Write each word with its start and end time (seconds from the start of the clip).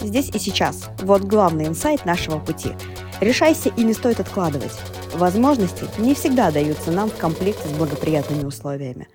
здесь 0.00 0.30
и 0.30 0.38
сейчас. 0.38 0.88
Вот 1.00 1.22
главный 1.22 1.66
инсайт 1.66 2.04
нашего 2.04 2.38
пути. 2.38 2.72
Решайся 3.20 3.70
и 3.70 3.82
не 3.82 3.94
стоит 3.94 4.20
откладывать. 4.20 4.78
Возможности 5.14 5.84
не 5.98 6.14
всегда 6.14 6.50
даются 6.50 6.92
нам 6.92 7.10
в 7.10 7.16
комплекте 7.16 7.68
с 7.68 7.72
благоприятными 7.72 8.44
условиями. 8.44 9.08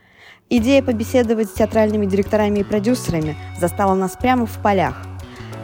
Идея 0.49 0.83
побеседовать 0.83 1.49
с 1.49 1.53
театральными 1.53 2.05
директорами 2.05 2.59
и 2.59 2.63
продюсерами 2.63 3.37
застала 3.59 3.95
нас 3.95 4.17
прямо 4.19 4.45
в 4.45 4.61
полях. 4.61 5.01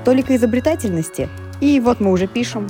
Только 0.06 0.36
изобретательности, 0.36 1.30
и 1.62 1.80
вот 1.80 2.00
мы 2.00 2.12
уже 2.12 2.28
пишем. 2.28 2.68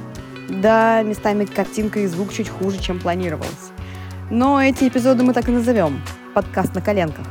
Да, 0.50 1.04
местами 1.04 1.45
картинка 1.45 2.00
и 2.00 2.07
звук 2.07 2.34
чуть 2.34 2.50
хуже, 2.50 2.79
чем 2.79 3.00
планировалось. 3.00 3.71
Но 4.31 4.61
эти 4.61 4.88
эпизоды 4.88 5.23
мы 5.23 5.34
так 5.34 5.47
и 5.47 5.52
назовем– 5.52 6.02
подкаст 6.34 6.73
на 6.73 6.81
коленках. 6.81 7.25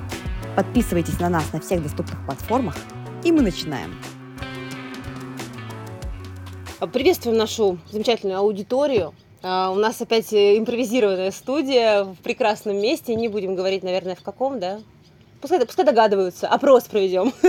Подписывайтесь 0.56 1.20
на 1.20 1.28
нас 1.28 1.52
на 1.52 1.60
всех 1.60 1.82
доступных 1.82 2.18
платформах, 2.24 2.76
и 3.24 3.32
мы 3.32 3.42
начинаем. 3.42 3.94
Приветствуем 6.80 7.36
нашу 7.36 7.76
замечательную 7.90 8.38
аудиторию. 8.38 9.12
А, 9.42 9.72
у 9.72 9.74
нас 9.74 10.00
опять 10.00 10.32
импровизированная 10.32 11.32
студия 11.32 12.04
в 12.04 12.14
прекрасном 12.18 12.80
месте. 12.80 13.16
Не 13.16 13.26
будем 13.26 13.56
говорить, 13.56 13.82
наверное, 13.82 14.14
в 14.14 14.22
каком, 14.22 14.60
да? 14.60 14.78
Пускай, 15.40 15.64
пускай 15.64 15.84
догадываются. 15.84 16.48
Опрос 16.48 16.84
проведем. 16.84 17.32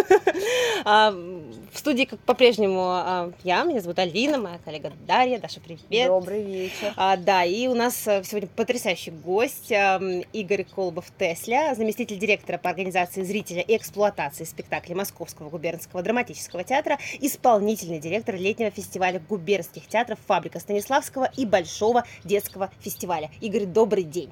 А, 0.86 1.12
в 1.12 1.78
студии, 1.78 2.06
как 2.06 2.20
по-прежнему, 2.22 2.80
а, 2.82 3.34
я, 3.44 3.64
меня 3.64 3.82
зовут 3.82 4.00
Альвина, 4.00 4.38
моя 4.38 4.60
коллега 4.60 4.94
Дарья. 5.06 5.38
Даша, 5.38 5.60
привет. 5.60 6.08
Добрый 6.08 6.42
вечер. 6.42 6.94
А, 6.96 7.18
да, 7.18 7.44
и 7.44 7.68
у 7.68 7.76
нас 7.76 8.08
э, 8.08 8.24
сегодня 8.24 8.48
потрясающий 8.56 9.12
гость 9.12 9.70
Игорь 9.70 10.64
Колбов-Тесля, 10.64 11.76
заместитель 11.76 12.18
директора 12.18 12.58
по 12.58 12.70
организации 12.70 13.24
зрителя 13.24 13.62
и 13.62 13.76
эксплуатации 13.76 14.46
спектаклей 14.46 14.96
Московского 14.96 15.50
губернского 15.50 16.02
драматического 16.02 16.64
театра, 16.64 16.98
исполнительный 17.20 18.00
директор 18.00 18.36
летнего 18.36 18.72
фестиваля 18.72 19.22
губернских 19.28 19.86
театров 19.88 20.18
«Фабрика 20.28 20.60
Станиславского» 20.60 21.30
и 21.36 21.46
Большого 21.46 22.06
детского 22.24 22.72
фестиваля. 22.80 23.30
Игорь, 23.42 23.66
добрый 23.66 24.04
день. 24.04 24.32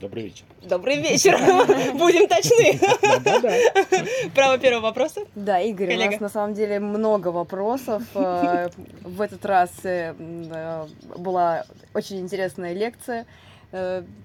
Добрый 0.00 0.22
вечер. 0.22 0.46
Добрый 0.62 0.96
вечер. 0.96 1.36
Будем 1.98 2.26
точны. 2.26 2.80
Право 4.34 4.56
первого 4.56 4.84
вопроса. 4.84 5.20
Да, 5.34 5.60
Игорь, 5.60 5.88
Коллега. 5.88 6.08
у 6.08 6.12
нас 6.12 6.20
на 6.20 6.28
самом 6.30 6.54
деле 6.54 6.80
много 6.80 7.28
вопросов. 7.28 8.02
Э, 8.14 8.68
в 9.02 9.20
этот 9.20 9.44
раз 9.44 9.70
э, 9.84 10.14
э, 10.18 10.86
была 11.16 11.64
очень 11.94 12.20
интересная 12.20 12.72
лекция. 12.72 13.26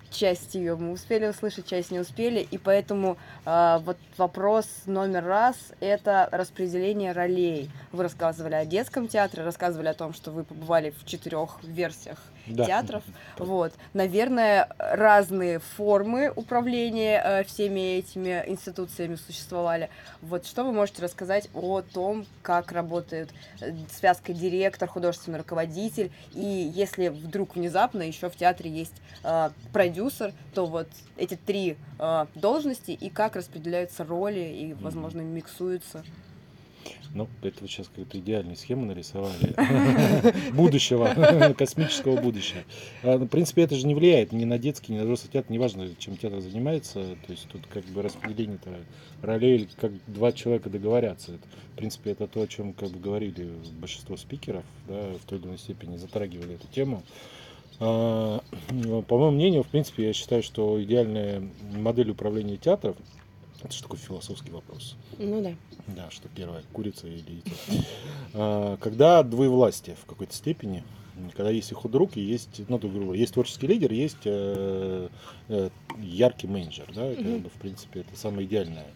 Часть 0.10 0.56
ее 0.56 0.76
мы 0.76 0.94
успели 0.94 1.28
услышать, 1.28 1.68
часть 1.68 1.92
не 1.92 2.00
успели, 2.00 2.40
и 2.40 2.58
поэтому 2.58 3.18
вот 3.46 3.98
вопрос 4.18 4.66
номер 4.88 5.24
раз– 5.24 5.56
это 5.82 6.28
распределение 6.32 7.12
ролей. 7.12 7.70
Вы 7.92 8.04
рассказывали 8.04 8.56
о 8.56 8.66
детском 8.66 9.08
театре, 9.08 9.44
рассказывали 9.44 9.90
о 9.90 9.94
том, 9.94 10.14
что 10.14 10.32
вы 10.32 10.46
побывали 10.46 10.96
в 11.00 11.06
четырех 11.06 11.60
версиях 11.64 12.18
да. 12.48 12.66
театров. 12.66 13.04
Вот. 13.38 13.74
Наверное, 13.94 14.70
разные 14.78 15.60
формы 15.60 16.32
управления 16.36 17.22
э, 17.24 17.44
всеми 17.44 17.98
этими 17.98 18.44
институциями 18.48 19.16
существовали. 19.16 19.90
Вот 20.22 20.46
что 20.46 20.64
вы 20.64 20.72
можете 20.72 21.02
рассказать 21.02 21.50
о 21.54 21.82
том, 21.82 22.26
как 22.42 22.72
работает 22.72 23.32
э, 23.62 23.74
связка 23.92 24.34
директор, 24.34 24.88
художественный 24.88 25.40
руководитель, 25.40 26.12
и 26.34 26.72
если 26.74 27.10
вдруг 27.10 27.56
внезапно 27.56 28.04
еще 28.04 28.30
в 28.30 28.36
театре 28.36 28.72
есть 28.72 28.96
э, 29.24 29.50
продюсер, 29.74 30.34
то 30.54 30.66
вот 30.66 30.88
эти 31.18 31.36
три 31.36 31.78
э, 32.00 32.26
должности 32.36 32.92
и 32.92 33.10
как 33.10 33.36
распределяются 33.36 34.04
роли 34.04 34.40
и, 34.40 34.74
возможно, 34.74 35.22
миксуются. 35.22 36.04
Ну, 37.16 37.30
это 37.44 37.62
вы 37.62 37.70
сейчас 37.70 37.88
какую-то 37.88 38.20
идеальную 38.20 38.58
схему 38.58 38.86
нарисовали. 38.86 39.56
Будущего, 40.52 41.54
космического 41.58 42.20
будущего. 42.20 42.60
А, 43.04 43.18
в 43.18 43.28
принципе, 43.28 43.62
это 43.62 43.76
же 43.76 43.88
не 43.88 43.96
влияет 43.96 44.34
ни 44.34 44.44
на 44.44 44.58
детский, 44.58 44.92
ни 44.92 44.98
на 44.98 45.06
взрослый 45.06 45.32
театр, 45.32 45.50
неважно, 45.50 45.88
чем 45.98 46.18
театр 46.18 46.42
занимается. 46.42 47.16
То 47.26 47.32
есть 47.32 47.48
тут 47.48 47.66
как 47.68 47.86
бы 47.86 48.02
распределение 48.02 48.60
ролей, 49.22 49.70
как 49.80 49.94
два 50.08 50.34
человека 50.34 50.70
договорятся. 50.70 51.40
В 51.74 51.78
принципе, 51.78 52.12
это 52.12 52.28
то, 52.28 52.42
о 52.42 52.48
чем 52.48 52.74
как 52.74 52.90
бы 52.90 53.00
говорили 53.00 53.50
большинство 53.80 54.18
спикеров, 54.18 54.66
да, 54.86 55.14
в 55.14 55.26
той 55.26 55.40
или 55.40 55.46
иной 55.46 55.58
степени 55.58 55.96
затрагивали 55.96 56.56
эту 56.56 56.68
тему. 56.68 57.02
А, 57.80 58.42
по 59.08 59.18
моему 59.18 59.32
мнению, 59.32 59.64
в 59.64 59.68
принципе, 59.68 60.08
я 60.08 60.12
считаю, 60.14 60.44
что 60.44 60.84
идеальная 60.84 61.42
модель 61.72 62.10
управления 62.10 62.58
театром 62.58 62.98
это 63.66 63.76
же 63.76 63.82
такой 63.82 64.00
философский 64.00 64.52
вопрос. 64.52 64.96
Ну 65.18 65.42
да. 65.42 65.54
Да, 65.88 66.10
что 66.12 66.28
первое, 66.30 66.64
курица 66.74 67.08
или 67.08 67.32
яйцо. 67.32 67.86
А, 68.34 68.78
когда 68.78 69.24
двоевластие 69.24 69.96
в 69.96 70.06
какой-то 70.06 70.34
степени, 70.34 70.84
когда 71.36 71.50
есть 71.50 71.72
и 71.72 71.76
худрук, 71.76 72.18
и 72.18 72.22
есть, 72.22 72.62
ну, 72.68 72.78
грубо 72.78 73.14
есть 73.14 73.34
творческий 73.34 73.68
лидер, 73.68 73.92
есть 73.92 74.26
э, 74.26 75.10
э, 75.48 75.70
яркий 76.00 76.48
менеджер, 76.48 76.92
да, 76.94 77.06
это, 77.06 77.22
угу. 77.22 77.50
в 77.50 77.60
принципе, 77.62 78.02
это 78.02 78.18
самое 78.18 78.48
идеальное. 78.48 78.88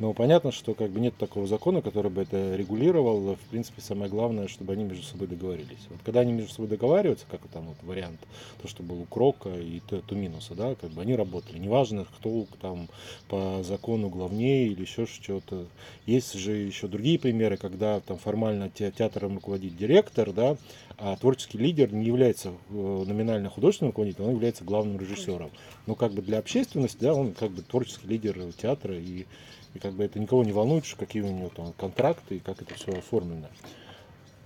Но 0.00 0.14
понятно, 0.14 0.50
что 0.50 0.72
как 0.72 0.90
бы 0.90 0.98
нет 0.98 1.14
такого 1.18 1.46
закона, 1.46 1.82
который 1.82 2.10
бы 2.10 2.22
это 2.22 2.56
регулировал. 2.56 3.34
В 3.34 3.50
принципе, 3.50 3.82
самое 3.82 4.10
главное, 4.10 4.48
чтобы 4.48 4.72
они 4.72 4.82
между 4.82 5.04
собой 5.04 5.28
договорились. 5.28 5.86
Вот 5.90 6.00
когда 6.02 6.20
они 6.20 6.32
между 6.32 6.50
собой 6.50 6.68
договариваются, 6.68 7.26
как 7.30 7.42
там 7.52 7.66
вот 7.66 7.76
вариант, 7.82 8.18
то, 8.62 8.66
что 8.66 8.82
был 8.82 9.02
у 9.02 9.04
Крока 9.04 9.50
и 9.50 9.80
Туминуса, 10.06 10.54
да, 10.54 10.74
как 10.74 10.90
бы 10.90 11.02
они 11.02 11.14
работали. 11.14 11.58
Неважно, 11.58 12.06
кто 12.16 12.46
там 12.62 12.88
по 13.28 13.62
закону 13.62 14.08
главнее 14.08 14.68
или 14.68 14.80
еще 14.80 15.04
что-то. 15.04 15.66
Есть 16.06 16.32
же 16.32 16.52
еще 16.52 16.88
другие 16.88 17.18
примеры, 17.18 17.58
когда 17.58 18.00
там 18.00 18.16
формально 18.16 18.70
театром 18.70 19.34
руководит 19.34 19.76
директор, 19.76 20.32
да, 20.32 20.56
а 20.96 21.14
творческий 21.16 21.58
лидер 21.58 21.92
не 21.92 22.06
является 22.06 22.48
э, 22.48 22.54
номинально 22.72 23.50
художественным 23.50 23.90
руководителем, 23.90 24.28
он 24.28 24.34
является 24.34 24.64
главным 24.64 24.98
режиссером. 24.98 25.50
Но 25.86 25.94
как 25.94 26.12
бы 26.12 26.22
для 26.22 26.38
общественности, 26.38 26.98
да, 27.00 27.14
он 27.14 27.34
как 27.34 27.50
бы 27.50 27.60
творческий 27.60 28.06
лидер 28.06 28.38
театра 28.54 28.94
и 28.96 29.26
и 29.74 29.78
как 29.78 29.92
бы 29.94 30.04
это 30.04 30.18
никого 30.18 30.44
не 30.44 30.52
волнует, 30.52 30.84
что 30.84 30.96
какие 30.96 31.22
у 31.22 31.30
него 31.30 31.50
там 31.54 31.72
контракты 31.72 32.36
и 32.36 32.40
как 32.40 32.62
это 32.62 32.74
все 32.74 32.92
оформлено. 32.92 33.48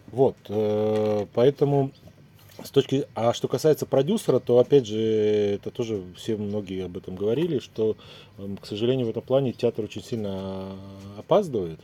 Вот, 0.08 0.36
э, 0.48 1.26
поэтому 1.34 1.90
с 2.62 2.70
точки, 2.70 3.06
а 3.14 3.32
что 3.32 3.48
касается 3.48 3.84
продюсера, 3.84 4.38
то 4.38 4.58
опять 4.58 4.86
же, 4.86 4.98
это 4.98 5.70
тоже 5.70 6.04
все 6.16 6.36
многие 6.36 6.84
об 6.84 6.96
этом 6.96 7.16
говорили, 7.16 7.58
что, 7.58 7.96
эм, 8.38 8.56
к 8.56 8.66
сожалению, 8.66 9.06
в 9.06 9.10
этом 9.10 9.22
плане 9.22 9.52
театр 9.52 9.84
очень 9.84 10.04
сильно 10.04 10.76
опаздывает. 11.18 11.80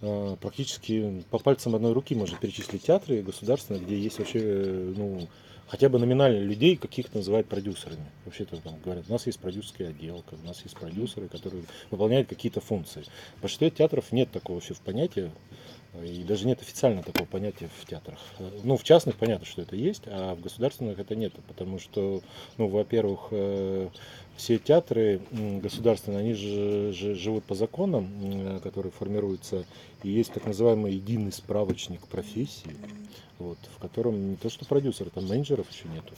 Э, 0.00 0.36
практически 0.40 1.22
по 1.30 1.38
пальцам 1.38 1.74
одной 1.74 1.92
руки 1.92 2.14
можно 2.14 2.36
перечислить 2.36 2.82
театры 2.82 3.22
государственные, 3.22 3.82
где 3.82 3.98
есть 3.98 4.18
вообще, 4.18 4.40
ну, 4.96 5.28
хотя 5.68 5.88
бы 5.88 5.98
номинально 5.98 6.38
людей 6.38 6.76
каких-то 6.76 7.18
называют 7.18 7.48
продюсерами. 7.48 8.06
Вообще-то 8.24 8.56
там 8.58 8.78
говорят, 8.84 9.04
у 9.08 9.12
нас 9.12 9.26
есть 9.26 9.38
продюсерский 9.38 9.88
отдел, 9.88 10.24
у 10.30 10.46
нас 10.46 10.62
есть 10.62 10.76
продюсеры, 10.76 11.28
которые 11.28 11.64
выполняют 11.90 12.28
какие-то 12.28 12.60
функции. 12.60 13.04
В 13.38 13.42
большинстве 13.42 13.70
театров 13.70 14.12
нет 14.12 14.30
такого 14.30 14.56
вообще 14.56 14.74
в 14.74 14.80
понятия, 14.80 15.30
и 16.02 16.22
даже 16.24 16.46
нет 16.46 16.60
официально 16.60 17.02
такого 17.02 17.26
понятия 17.26 17.70
в 17.80 17.86
театрах. 17.86 18.18
Ну, 18.64 18.76
в 18.76 18.84
частных 18.84 19.16
понятно, 19.16 19.46
что 19.46 19.62
это 19.62 19.76
есть, 19.76 20.02
а 20.06 20.34
в 20.34 20.40
государственных 20.40 20.98
это 20.98 21.16
нет, 21.16 21.32
потому 21.48 21.78
что, 21.78 22.22
ну, 22.58 22.68
во-первых, 22.68 23.28
э, 23.30 23.88
все 24.36 24.58
театры 24.58 25.20
государственные, 25.32 26.20
они 26.20 26.34
же, 26.34 26.92
же 26.92 27.14
живут 27.14 27.44
по 27.44 27.54
законам, 27.54 28.60
которые 28.62 28.92
формируются, 28.92 29.64
и 30.02 30.10
есть 30.10 30.32
так 30.32 30.44
называемый 30.46 30.94
единый 30.94 31.32
справочник 31.32 32.00
профессии, 32.06 32.76
вот, 33.38 33.58
в 33.74 33.80
котором 33.80 34.30
не 34.30 34.36
то 34.36 34.48
что 34.48 34.64
продюсер, 34.64 35.10
там 35.10 35.26
менеджеров 35.26 35.66
еще 35.70 35.88
нету. 35.88 36.14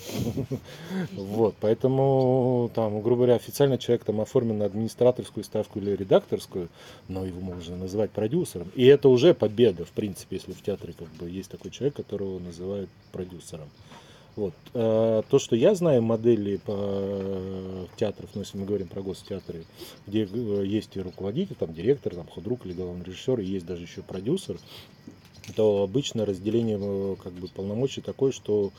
Вот, 1.13 1.55
поэтому 1.61 2.71
там, 2.75 3.01
грубо 3.03 3.23
говоря, 3.23 3.37
официально 3.37 3.79
человек 3.79 4.05
там 4.05 4.21
оформлен 4.21 4.59
на 4.59 4.65
администраторскую 4.67 5.45
ставку 5.45 5.79
или 5.79 5.93
редакторскую, 5.93 6.69
но 7.09 7.25
его 7.25 7.41
можно 7.41 7.77
назвать 7.77 8.11
продюсером. 8.11 8.71
И 8.75 8.85
это 8.85 9.09
уже 9.09 9.35
победа, 9.35 9.85
в 9.85 9.91
принципе, 9.91 10.37
если 10.37 10.53
в 10.53 10.63
театре 10.63 10.95
как 10.99 11.09
бы 11.15 11.31
есть 11.31 11.51
такой 11.51 11.71
человек, 11.71 11.97
которого 11.97 12.39
называют 12.39 12.91
продюсером. 13.13 13.69
Вот. 14.39 14.55
А, 14.73 15.23
то, 15.29 15.41
что 15.41 15.57
я 15.57 15.75
знаю 15.75 16.01
модели 16.01 16.59
по 16.59 17.89
театров, 17.97 18.31
ну, 18.35 18.43
если 18.43 18.57
мы 18.57 18.67
говорим 18.67 18.87
про 18.87 19.03
гостеатры, 19.03 19.65
где 20.07 20.29
э, 20.33 20.63
есть 20.65 20.97
и 20.97 21.01
руководитель, 21.01 21.57
там 21.57 21.75
директор, 21.75 22.15
там 22.15 22.29
худрук 22.29 22.65
или 22.65 22.73
главный 22.73 23.05
режиссер, 23.05 23.41
и 23.41 23.45
есть 23.45 23.67
даже 23.67 23.83
еще 23.83 24.03
продюсер, 24.03 24.57
то 25.57 25.83
обычно 25.83 26.25
разделение 26.25 26.79
э, 26.81 27.17
как 27.21 27.33
бы 27.33 27.49
полномочий 27.49 28.01
такое, 28.01 28.31
что 28.31 28.71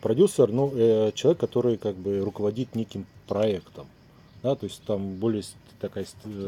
продюсер, 0.00 0.50
ну, 0.50 0.72
э, 0.74 1.12
человек, 1.14 1.40
который 1.40 1.76
как 1.76 1.96
бы 1.96 2.20
руководит 2.20 2.74
неким 2.74 3.04
проектом, 3.28 3.86
да, 4.42 4.54
то 4.54 4.64
есть 4.64 4.82
там 4.84 5.16
более 5.16 5.42
такая 5.78 6.06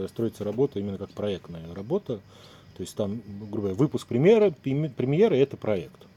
строится 0.08 0.42
работа 0.42 0.78
именно 0.78 0.96
как 0.96 1.10
проектная 1.10 1.74
работа, 1.74 2.20
то 2.78 2.80
есть 2.80 2.96
там, 2.96 3.20
грубо 3.26 3.58
говоря, 3.58 3.74
выпуск 3.74 4.06
премьеры, 4.06 4.52
премьеры 4.52 5.36
это 5.36 5.58
проект. 5.58 6.07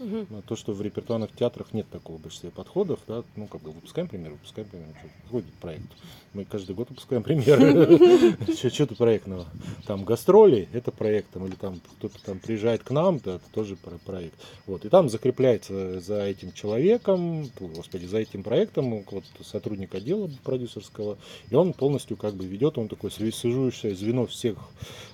Ну, 0.00 0.42
То, 0.46 0.56
что 0.56 0.72
в 0.72 0.82
репертуарных 0.82 1.32
театрах 1.32 1.72
нет 1.72 1.88
такого 1.88 2.18
в 2.18 2.22
большинстве 2.22 2.50
подходов, 2.50 3.00
да, 3.06 3.22
ну, 3.36 3.46
как 3.46 3.62
бы 3.62 3.70
выпускаем 3.70 4.08
пример, 4.08 4.32
выпускаем 4.32 4.68
пример, 4.68 4.88
что 4.98 5.08
выходит 5.24 5.52
проект. 5.54 5.86
Мы 6.32 6.44
каждый 6.44 6.74
год 6.74 6.90
выпускаем 6.90 7.22
примеры. 7.22 8.36
Что-то 8.72 8.96
проектного. 8.96 9.46
Там 9.86 10.04
гастроли, 10.04 10.68
это 10.72 10.90
проект, 10.90 11.30
там, 11.30 11.46
или 11.46 11.54
там 11.54 11.80
кто-то 11.98 12.22
там 12.24 12.40
приезжает 12.40 12.82
к 12.82 12.90
нам, 12.90 13.20
да, 13.24 13.36
это 13.36 13.44
тоже 13.52 13.76
про- 13.76 13.98
проект. 13.98 14.34
Вот, 14.66 14.84
и 14.84 14.88
там 14.88 15.08
закрепляется 15.08 16.00
за 16.00 16.24
этим 16.24 16.52
человеком, 16.52 17.48
господи, 17.60 18.06
за 18.06 18.18
этим 18.18 18.42
проектом 18.42 19.04
вот, 19.08 19.24
сотрудник 19.42 19.94
отдела 19.94 20.28
продюсерского, 20.42 21.18
и 21.50 21.54
он 21.54 21.72
полностью 21.72 22.16
как 22.16 22.34
бы 22.34 22.44
ведет, 22.44 22.78
он 22.78 22.88
такое 22.88 23.12
связующее 23.12 23.94
звено 23.94 24.26
всех 24.26 24.56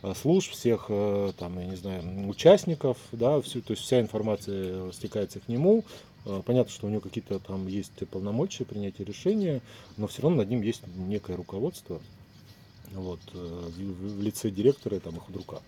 а, 0.02 0.14
служб, 0.14 0.52
всех 0.52 0.86
э, 0.88 1.32
там, 1.38 1.58
я 1.58 1.66
не 1.66 1.76
знаю, 1.76 2.28
участников, 2.28 2.96
да, 3.12 3.40
всю, 3.42 3.60
то 3.60 3.72
есть 3.72 3.82
вся 3.82 4.00
информация 4.00 4.69
стекается 4.92 5.40
к 5.40 5.48
нему. 5.48 5.84
А, 6.26 6.42
Понятно, 6.42 6.72
что 6.72 6.86
у 6.86 6.90
него 6.90 7.00
какие-то 7.00 7.38
там 7.38 7.66
есть 7.66 7.92
полномочия 8.10 8.64
принятия 8.64 9.04
решения, 9.04 9.60
но 9.96 10.06
все 10.06 10.22
равно 10.22 10.38
над 10.38 10.50
ним 10.50 10.62
есть 10.62 10.82
некое 10.96 11.36
руководство, 11.36 12.00
вот, 12.92 13.20
э, 13.32 13.70
в, 13.76 14.22
лице 14.22 14.50
директора 14.50 14.98
там, 15.00 15.16
и 15.16 15.20
худрука. 15.20 15.60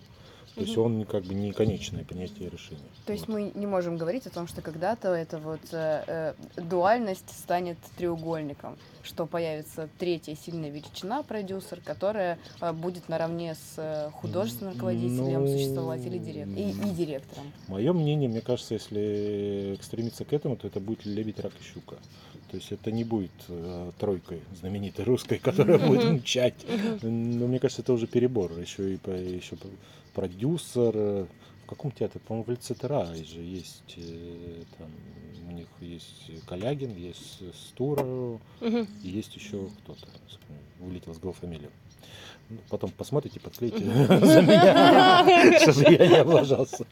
То 0.55 0.61
есть 0.61 0.77
Мгм. 0.77 1.01
он 1.01 1.05
как 1.07 1.25
бы 1.25 1.33
не 1.35 1.53
конечное 1.53 2.05
принятие 2.05 2.51
решения. 2.51 2.81
То 3.07 3.13
есть 3.15 3.27
Вот. 3.27 3.33
мы 3.35 3.53
не 3.55 3.67
можем 3.67 3.97
говорить 3.97 4.27
о 4.27 4.31
том, 4.31 4.47
что 4.47 4.61
когда-то 4.61 5.09
эта 5.15 5.39
вот 5.39 5.61
э, 5.73 6.35
э, 6.57 6.61
дуальность 6.61 7.31
станет 7.31 7.79
треугольником, 7.97 8.77
что 9.03 9.25
появится 9.27 9.89
третья 9.99 10.37
сильная 10.37 10.69
величина, 10.69 11.23
продюсер, 11.23 11.81
которая 11.83 12.39
э, 12.61 12.73
будет 12.73 13.09
наравне 13.09 13.55
с 13.55 13.75
э, 13.79 14.11
художественным 14.13 14.75
руководителем 14.75 15.45
Ну, 15.45 15.47
существовать 15.57 16.05
или 16.05 16.19
дирек- 16.19 16.55
и, 16.55 16.71
и 16.71 16.95
директором. 16.95 17.51
Мое 17.69 17.93
мнение, 17.95 18.29
мне 18.29 18.43
кажется, 18.43 18.75
если 18.75 19.79
стремиться 19.81 20.25
к 20.27 20.33
этому, 20.35 20.57
то 20.57 20.67
это 20.67 20.81
будет 20.81 21.07
лебедь, 21.07 21.41
рак 21.41 21.53
и 21.59 21.65
щука. 21.65 21.97
То 22.51 22.57
есть 22.59 22.71
это 22.71 22.93
не 22.93 23.05
будет 23.05 23.31
э, 23.49 23.91
тройкой 23.99 24.41
знаменитой 24.61 25.07
русской, 25.07 25.39
которая 25.39 25.79
будет 25.89 26.05
мчать. 26.05 26.55
Но 27.01 27.47
мне 27.47 27.59
кажется, 27.59 27.81
это 27.81 27.95
уже 27.95 28.07
перебор. 28.07 28.53
Еще 28.59 28.95
и 28.95 28.99
еще 29.35 29.57
продюсер. 30.15 31.27
Каком 31.75 31.91
театре? 31.91 32.21
По-моему, 32.27 32.45
в 32.47 32.51
Лицетера 32.51 33.07
же 33.15 33.41
есть. 33.41 33.95
э, 33.97 34.63
Там, 34.79 34.89
у 35.49 35.53
них 35.53 35.67
есть 35.81 36.31
Калягин, 36.47 36.97
есть 36.97 37.43
Стура, 37.69 38.39
и 38.61 38.87
есть 39.09 39.35
еще 39.37 39.69
кто-то. 39.83 40.07
Вылетел 40.79 41.15
с 41.15 41.19
головы 41.19 41.37
фамилию. 41.41 41.71
Ну, 42.51 42.59
Потом 42.69 42.91
посмотрите, 42.91 43.41
подклейте 43.41 43.79
за 43.79 44.43
меня, 44.43 45.59
чтобы 45.61 45.93
я 45.93 46.07
не 46.07 46.17
облажался 46.17 46.85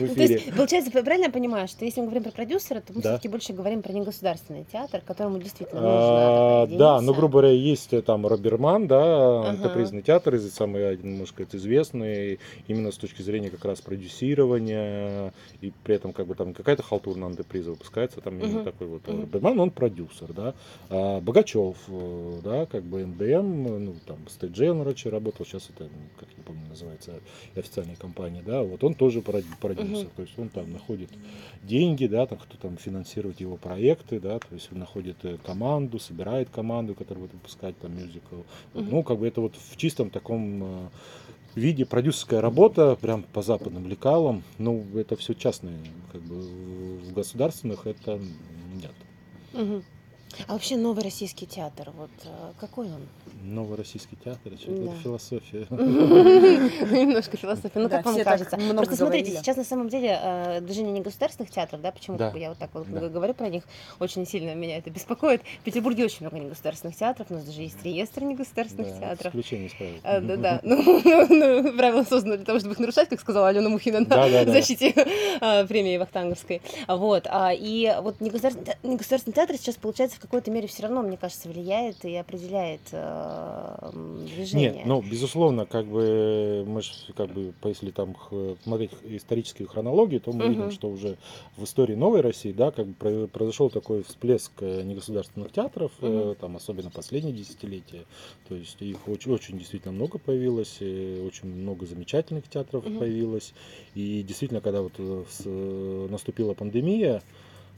Ну, 0.00 0.14
то 0.14 0.22
есть, 0.22 0.54
получается, 0.56 0.90
правильно 0.90 1.26
я 1.26 1.30
понимаю, 1.30 1.68
что 1.68 1.84
если 1.84 2.00
мы 2.00 2.06
говорим 2.06 2.24
про 2.24 2.32
продюсера, 2.32 2.80
то 2.80 2.92
мы 2.92 3.00
все-таки 3.00 3.28
больше 3.28 3.52
говорим 3.52 3.82
про 3.82 3.92
негосударственный 3.92 4.64
театр, 4.64 5.02
которому 5.06 5.38
действительно 5.38 5.80
А, 5.82 6.60
нужно 6.62 6.66
такая 6.66 6.78
Да, 6.78 7.00
ну, 7.02 7.14
грубо 7.14 7.32
говоря, 7.40 7.50
есть 7.50 7.92
э, 7.92 8.02
там 8.02 8.26
Роберман, 8.26 8.88
да, 8.88 9.40
Ага. 9.40 9.50
антипризный 9.50 10.02
театр, 10.02 10.38
самый 10.38 10.96
можно 10.96 11.26
сказать, 11.26 11.54
известный, 11.54 12.40
именно 12.66 12.90
с 12.90 12.96
точки 12.96 13.22
зрения 13.22 13.50
как 13.50 13.64
раз 13.66 13.80
продюсирования, 13.82 14.23
и 14.32 15.72
при 15.84 15.94
этом 15.94 16.12
как 16.12 16.26
бы 16.26 16.34
там 16.34 16.54
какая-то 16.54 16.82
халтурная 16.82 17.28
антиприза 17.28 17.70
выпускается, 17.70 18.20
там 18.20 18.38
Мгм. 18.38 18.64
такой 18.64 18.86
вот 18.86 19.06
Мгм. 19.06 19.20
Роберман, 19.22 19.60
он 19.60 19.70
продюсер, 19.70 20.32
да, 20.32 20.54
а 20.90 21.20
Богачев, 21.20 21.76
э, 21.88 22.40
да, 22.42 22.66
как 22.66 22.82
бы 22.84 23.04
НДМ, 23.04 23.84
ну, 23.84 23.94
там, 24.06 24.18
стейджей 24.28 24.70
он 24.70 24.82
раньше 24.82 25.10
работал, 25.10 25.44
сейчас 25.46 25.70
это, 25.70 25.88
как 26.18 26.28
не 26.36 26.42
помню, 26.44 26.62
называется, 26.68 27.20
официальная 27.54 27.96
компания, 27.96 28.42
да, 28.44 28.62
вот 28.62 28.82
он 28.84 28.94
тоже 28.94 29.20
прод- 29.20 29.44
продюсер, 29.60 30.06
Мгм. 30.06 30.10
то 30.16 30.22
есть 30.22 30.38
он 30.38 30.48
там 30.48 30.72
находит 30.72 31.10
деньги, 31.62 32.06
да, 32.06 32.26
там 32.26 32.38
кто 32.38 32.56
там 32.56 32.76
финансирует 32.76 33.40
его 33.40 33.56
проекты, 33.56 34.20
да, 34.20 34.38
то 34.38 34.54
есть 34.54 34.68
он 34.72 34.78
находит 34.78 35.16
э, 35.24 35.36
команду, 35.44 35.98
собирает 35.98 36.48
команду, 36.50 36.94
которая 36.94 37.22
будет 37.24 37.34
выпускать 37.34 37.78
там 37.78 37.94
мюзикл. 37.96 38.36
Мгм. 38.74 38.90
Ну, 38.90 39.02
как 39.02 39.18
бы 39.18 39.26
это 39.28 39.40
вот 39.40 39.54
в 39.56 39.76
чистом 39.76 40.10
таком 40.10 40.90
э, 41.56 41.60
виде 41.60 41.84
продюсерская 41.84 42.40
работа, 42.40 42.96
прям 43.00 43.22
по 43.22 43.42
западным 43.42 43.86
лекалам. 43.88 44.42
Ну, 44.58 44.84
это 44.94 45.16
все 45.16 45.34
частное, 45.34 45.78
как 46.12 46.22
бы 46.22 46.40
в 46.40 47.12
государственных 47.12 47.86
это 47.86 48.20
нет. 48.74 48.92
Мгм. 49.52 49.82
А 50.46 50.52
вообще 50.54 50.76
новый 50.76 51.02
российский 51.04 51.46
театр, 51.46 51.90
вот 51.96 52.10
э, 52.24 52.52
какой 52.60 52.86
он? 52.86 53.02
Новый 53.42 53.76
российский 53.76 54.16
театр, 54.16 54.52
это 54.52 54.70
Да. 54.70 54.92
философия. 55.02 55.66
Немножко 55.70 57.36
философия. 57.36 57.78
Ну, 57.78 57.88
как 57.88 58.04
вам 58.04 58.22
кажется? 58.22 58.56
Просто 58.56 58.96
смотрите, 58.96 59.32
сейчас 59.32 59.56
на 59.56 59.64
самом 59.64 59.88
деле 59.88 60.18
э, 60.20 60.60
движение 60.60 60.92
негосударственных 60.92 61.50
театров, 61.50 61.80
да, 61.80 61.92
почему 61.92 62.18
я 62.36 62.48
вот 62.50 62.58
так 62.58 62.70
вот 62.74 62.86
говорю 62.88 63.34
про 63.34 63.48
них, 63.48 63.64
очень 64.00 64.26
сильно 64.26 64.54
меня 64.54 64.78
это 64.78 64.90
беспокоит. 64.90 65.42
В 65.60 65.64
Петербурге 65.64 66.04
очень 66.04 66.18
много 66.20 66.38
негосударственных 66.38 66.96
театров, 66.96 67.26
у 67.30 67.34
нас 67.34 67.44
даже 67.44 67.62
есть 67.62 67.82
реестр 67.84 68.22
негосударственных 68.24 68.92
Да, 68.94 68.98
театров. 69.00 69.34
исключение 69.34 69.68
из 69.68 69.74
правил. 69.74 69.94
А, 70.02 70.20
да, 70.20 70.36
да. 70.36 70.60
Ну, 70.64 71.00
ну, 71.28 71.72
правила 71.76 72.04
созданы 72.04 72.36
для 72.36 72.44
того, 72.46 72.58
чтобы 72.58 72.72
их 72.74 72.78
нарушать, 72.80 73.08
как 73.08 73.20
сказала 73.20 73.48
Алена 73.48 73.68
Мухина 73.68 74.00
на 74.00 74.44
защите 74.52 74.92
премии 75.68 75.96
Вахтанговской. 75.98 76.62
А, 76.86 76.96
Вот. 76.96 77.26
а, 77.30 77.52
И 77.52 77.94
вот 78.00 78.20
негосударственный 78.20 79.32
театр 79.34 79.56
сейчас, 79.56 79.76
получается, 79.76 80.16
в 80.16 80.20
какой-то 80.24 80.50
мере 80.50 80.66
все 80.66 80.82
равно, 80.82 81.02
мне 81.02 81.16
кажется, 81.16 81.48
влияет 81.48 82.04
и 82.04 82.14
определяет 82.16 82.80
э, 82.92 83.90
движение. 83.92 84.72
Нет, 84.74 84.86
ну, 84.86 85.02
безусловно, 85.02 85.66
как 85.66 85.86
бы 85.86 86.64
мы 86.66 86.82
ж, 86.82 86.90
как 87.16 87.30
бы, 87.30 87.54
если 87.64 87.90
там 87.90 88.16
смотреть 88.62 88.90
историческую 89.04 89.68
хронологию, 89.68 90.20
то 90.20 90.32
мы 90.32 90.44
Мгм. 90.44 90.50
видим, 90.50 90.70
что 90.70 90.88
уже 90.90 91.16
в 91.56 91.64
истории 91.64 91.94
новой 91.94 92.20
России, 92.20 92.52
да, 92.52 92.70
как 92.70 92.86
бы 92.88 92.94
про- 92.94 93.26
произошел 93.26 93.70
такой 93.70 94.02
всплеск 94.02 94.52
э, 94.60 94.82
негосударственных 94.82 95.52
театров, 95.52 95.92
э, 96.00 96.06
Мгм. 96.06 96.34
там, 96.36 96.56
особенно 96.56 96.90
последние 96.90 97.34
десятилетия. 97.34 98.04
То 98.48 98.54
есть 98.54 98.80
их 98.80 99.08
очень, 99.08 99.32
очень 99.32 99.58
действительно 99.58 99.92
много 99.92 100.18
появилось, 100.18 100.78
и 100.80 101.22
очень 101.26 101.48
много 101.48 101.86
замечательных 101.86 102.48
театров 102.48 102.84
Мгм. 102.84 102.98
появилось. 102.98 103.54
И 103.94 104.22
действительно, 104.22 104.60
когда 104.60 104.82
вот 104.82 104.94
э, 104.98 105.24
э, 105.44 106.06
наступила 106.10 106.54
пандемия, 106.54 107.22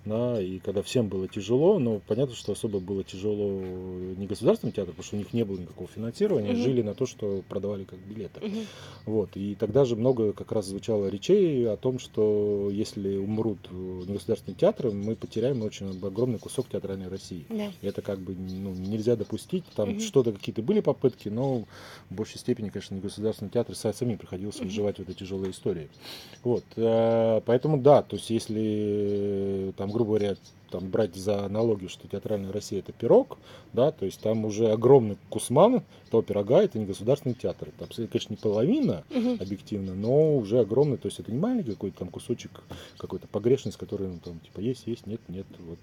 да, 0.06 0.40
и 0.40 0.58
когда 0.60 0.80
всем 0.82 1.08
было 1.08 1.28
тяжело, 1.28 1.78
но 1.78 2.00
понятно, 2.06 2.34
что 2.34 2.52
особо 2.52 2.80
было 2.80 3.04
тяжело 3.04 3.50
не 4.16 4.26
государственным 4.26 4.72
театрам, 4.72 4.94
потому 4.94 5.04
что 5.04 5.16
у 5.16 5.18
них 5.18 5.32
не 5.34 5.44
было 5.44 5.58
никакого 5.58 5.88
финансирования, 5.88 6.52
Мгм. 6.52 6.62
жили 6.62 6.80
на 6.82 6.94
то, 6.94 7.04
что 7.06 7.42
продавали 7.48 7.84
как 7.84 7.98
билеты. 7.98 8.40
Мгм. 8.40 8.60
Вот. 9.04 9.30
И 9.34 9.54
тогда 9.56 9.84
же 9.84 9.96
много 9.96 10.32
как 10.32 10.52
раз 10.52 10.66
звучало 10.66 11.08
речей 11.08 11.68
о 11.68 11.76
том, 11.76 11.98
что 11.98 12.70
если 12.72 13.16
умрут 13.16 13.58
э, 13.70 13.74
негосударственные 14.06 14.56
театры, 14.56 14.92
мы 14.92 15.14
потеряем 15.16 15.62
очень 15.62 15.88
огромный 16.02 16.38
кусок 16.38 16.68
театральной 16.68 17.08
России. 17.08 17.44
Да. 17.50 17.70
И 17.82 17.86
Это 17.86 18.00
как 18.00 18.18
бы 18.20 18.34
ну, 18.34 18.70
нельзя 18.72 19.16
допустить. 19.16 19.64
Там 19.74 19.90
Мгм. 19.90 20.00
что-то, 20.00 20.32
какие-то 20.32 20.62
были 20.62 20.80
попытки, 20.80 21.28
но 21.28 21.64
в 22.10 22.14
большей 22.14 22.38
степени, 22.38 22.68
конечно, 22.68 22.94
негосударственные 22.94 23.50
театры 23.50 23.74
са- 23.74 23.92
самим 23.92 24.18
приходилось 24.18 24.56
Мгм. 24.56 24.66
выживать 24.68 24.96
в 24.98 25.02
этой 25.02 25.14
тяжелой 25.14 25.50
истории. 25.50 25.88
Вот. 26.44 26.64
э, 26.76 27.40
Поэтому 27.44 27.78
да, 27.78 28.02
то 28.02 28.16
есть 28.16 28.30
если 28.30 29.72
там, 29.76 29.90
грубо 29.96 30.18
говоря, 30.18 30.36
там 30.70 30.90
брать 30.90 31.14
за 31.14 31.46
аналогию, 31.46 31.88
что 31.88 32.06
театральная 32.06 32.52
Россия 32.52 32.80
это 32.80 32.92
пирог, 32.92 33.38
да, 33.72 33.92
то 33.92 34.04
есть 34.04 34.20
там 34.20 34.44
уже 34.44 34.70
огромный 34.70 35.16
кусман 35.30 35.82
того 36.10 36.22
пирога, 36.22 36.62
это 36.62 36.78
не 36.78 36.84
государственный 36.84 37.34
театр. 37.34 37.70
Абсолютно, 37.80 38.12
конечно, 38.12 38.32
не 38.34 38.36
половина, 38.36 39.04
Мгм. 39.10 39.38
объективно, 39.40 39.94
но 39.94 40.36
уже 40.36 40.60
огромный, 40.60 40.98
то 40.98 41.06
есть 41.06 41.18
это 41.18 41.32
не 41.32 41.38
маленький 41.38 41.70
какой-то 41.72 42.00
там 42.00 42.08
кусочек, 42.08 42.62
какой-то 42.98 43.26
погрешность, 43.28 43.78
который 43.78 44.08
ну, 44.08 44.18
там 44.22 44.38
типа 44.40 44.60
есть, 44.60 44.86
есть, 44.86 45.06
нет, 45.06 45.20
нет, 45.28 45.46
вот. 45.60 45.78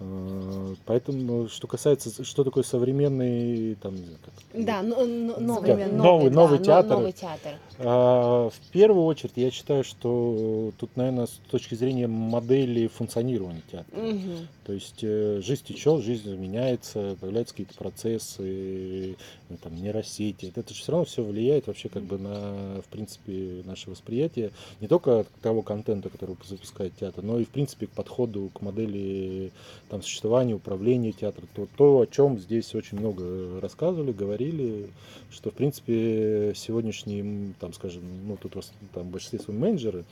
Э, 0.00 0.74
Поэтому, 0.86 1.48
что 1.48 1.66
касается, 1.66 2.24
что 2.24 2.42
такое 2.44 2.62
современный, 2.64 3.74
там, 3.76 3.96
как, 4.24 4.64
Да, 4.64 4.82
но- 4.82 5.04
но- 5.04 5.38
новый, 5.38 5.68
Современный. 5.70 5.96
Новый- 5.96 6.30
да, 6.30 6.34
новый 6.36 6.58
но- 6.58 6.64
театр. 6.64 6.90
Новый 6.96 7.12
театр. 7.12 7.52
А, 7.78 8.48
В 8.50 8.70
первую 8.72 9.04
очередь, 9.04 9.32
я 9.36 9.50
считаю, 9.50 9.84
что 9.84 10.72
тут, 10.78 10.96
наверное, 10.96 11.26
с 11.26 11.40
точки 11.50 11.74
зрения 11.74 12.06
модели 12.06 12.86
функционирования 12.88 13.62
театра. 13.70 13.96
Мгм. 13.96 14.48
То 14.64 14.72
есть 14.72 15.00
э, 15.02 15.40
жизнь 15.42 15.64
течет, 15.64 16.02
жизнь 16.02 16.34
меняется, 16.34 17.16
появляются 17.20 17.54
какие-то 17.54 17.74
процессы, 17.74 19.12
э, 19.12 19.14
там, 19.62 19.74
нейросети. 19.74 20.52
Это 20.54 20.72
же 20.72 20.80
все 20.80 20.92
равно 20.92 21.04
все 21.04 21.22
влияет 21.22 21.66
вообще 21.66 21.88
как 21.88 22.04
бы 22.04 22.18
на, 22.18 22.80
в 22.80 22.86
принципе, 22.90 23.62
наше 23.64 23.90
восприятие 23.90 24.50
не 24.80 24.86
только 24.88 25.26
того 25.42 25.62
контента, 25.62 26.08
который 26.08 26.36
запускает 26.48 26.92
театр, 26.98 27.22
но 27.24 27.38
и, 27.38 27.44
в 27.44 27.48
принципе, 27.48 27.86
к 27.86 27.90
подходу 27.90 28.50
к 28.54 28.60
модели 28.60 29.50
там, 29.90 30.02
существования, 30.02 30.54
управления 30.54 31.12
театром. 31.12 31.48
То, 31.54 31.68
то, 31.76 32.00
о 32.00 32.06
чем 32.06 32.38
здесь 32.38 32.74
очень 32.74 32.98
много 32.98 33.60
рассказывали, 33.60 34.12
говорили, 34.12 34.88
что, 35.30 35.50
в 35.50 35.54
принципе, 35.54 36.52
сегодняшние, 36.54 37.52
там, 37.58 37.72
скажем, 37.72 38.02
ну, 38.26 38.36
тут 38.40 38.54
там, 38.94 39.08
в 39.08 39.10
большинстве 39.10 39.40
своем 39.40 39.60
менеджеры, 39.60 40.04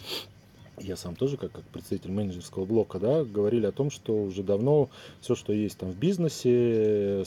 я 0.80 0.97
сам 0.97 1.16
тоже 1.16 1.37
как, 1.37 1.52
как 1.52 1.64
представитель 1.64 2.11
менеджерского 2.12 2.64
блока, 2.64 2.99
да, 2.99 3.25
говорили 3.25 3.66
о 3.66 3.73
том, 3.73 3.90
что 3.90 4.14
уже 4.14 4.42
давно 4.42 4.88
все, 5.20 5.35
что 5.35 5.52
есть 5.52 5.78
там 5.78 5.90
в 5.90 5.97
бизнесе, 5.97 7.25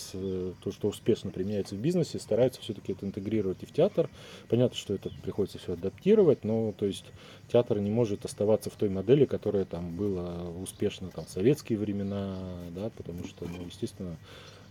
то, 0.63 0.72
что 0.72 0.88
успешно 0.88 1.31
применяется 1.31 1.75
в 1.75 1.79
бизнесе, 1.79 2.20
стараются 2.20 2.62
все-таки 2.62 2.93
это 2.93 3.05
интегрировать 3.05 3.63
и 3.63 3.65
в 3.65 3.72
театр. 3.72 4.10
Понятно, 4.50 4.77
что 4.77 4.93
это 4.93 5.10
приходится 5.24 5.58
все 5.58 5.74
адаптировать, 5.74 6.43
но 6.43 6.74
то 6.74 6.86
есть 6.86 7.05
театр 7.51 7.79
не 7.79 7.89
может 7.89 8.25
оставаться 8.25 8.70
в 8.70 8.75
той 8.75 8.89
модели, 8.89 9.25
которая 9.25 9.65
там 9.65 9.96
была 9.96 10.50
успешна 10.62 11.10
там 11.10 11.25
в 11.25 11.29
советские 11.29 11.77
времена, 11.77 12.38
да, 12.75 12.89
потому 12.96 13.25
что, 13.25 13.46
ну, 13.46 13.65
естественно, 13.65 14.17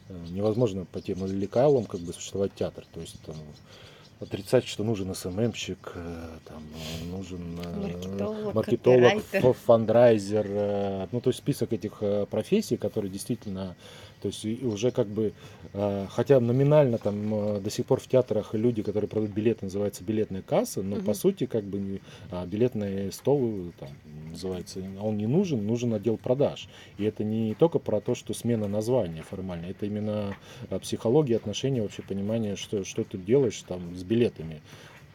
э, 0.08 0.26
невозможно 0.30 0.84
по 0.84 1.00
тем 1.00 1.24
лекалам 1.26 1.84
как 1.84 2.00
бы 2.00 2.12
существовать 2.12 2.54
театр. 2.54 2.84
То 2.92 3.00
есть 3.00 3.20
там, 3.22 3.36
отрицать, 4.20 4.66
что 4.66 4.84
нужен 4.84 5.14
СММщик, 5.14 5.92
э, 5.94 6.28
там, 6.46 6.62
э, 6.74 7.04
нужен 7.06 7.56
Маркетолог, 7.56 8.54
маркетолог 8.54 9.24
копирайтер. 9.24 9.52
фандрайзер, 9.64 11.08
ну 11.10 11.20
то 11.20 11.30
есть 11.30 11.38
список 11.38 11.72
этих 11.72 12.02
профессий, 12.30 12.76
которые 12.76 13.10
действительно 13.10 13.76
то 14.20 14.28
есть 14.28 14.44
уже 14.62 14.90
как 14.90 15.06
бы, 15.06 15.32
э, 15.72 16.06
хотя 16.10 16.40
номинально 16.40 16.98
там 16.98 17.34
э, 17.34 17.60
до 17.60 17.70
сих 17.70 17.86
пор 17.86 18.00
в 18.00 18.06
театрах 18.06 18.54
люди, 18.54 18.82
которые 18.82 19.08
продают 19.08 19.32
билеты, 19.32 19.66
называется 19.66 20.04
билетная 20.04 20.42
касса, 20.42 20.82
но 20.82 20.96
Мгм. 20.96 21.04
по 21.04 21.14
сути 21.14 21.46
как 21.46 21.64
бы 21.64 22.00
а, 22.30 22.46
билетный 22.46 23.12
стол 23.12 23.72
там, 23.78 23.88
называется, 24.30 24.80
он 25.00 25.16
не 25.16 25.26
нужен, 25.26 25.66
нужен 25.66 25.94
отдел 25.94 26.16
продаж. 26.16 26.68
И 26.98 27.04
это 27.04 27.24
не 27.24 27.54
только 27.54 27.78
про 27.78 28.00
то, 28.00 28.14
что 28.14 28.34
смена 28.34 28.68
названия 28.68 29.22
формально, 29.22 29.66
это 29.66 29.86
именно 29.86 30.36
а, 30.68 30.78
психология, 30.78 31.36
отношения, 31.36 31.82
вообще 31.82 32.02
понимание, 32.02 32.56
что, 32.56 32.84
что 32.84 33.04
ты 33.04 33.18
делаешь 33.18 33.62
там 33.66 33.96
с 33.96 34.02
билетами. 34.02 34.60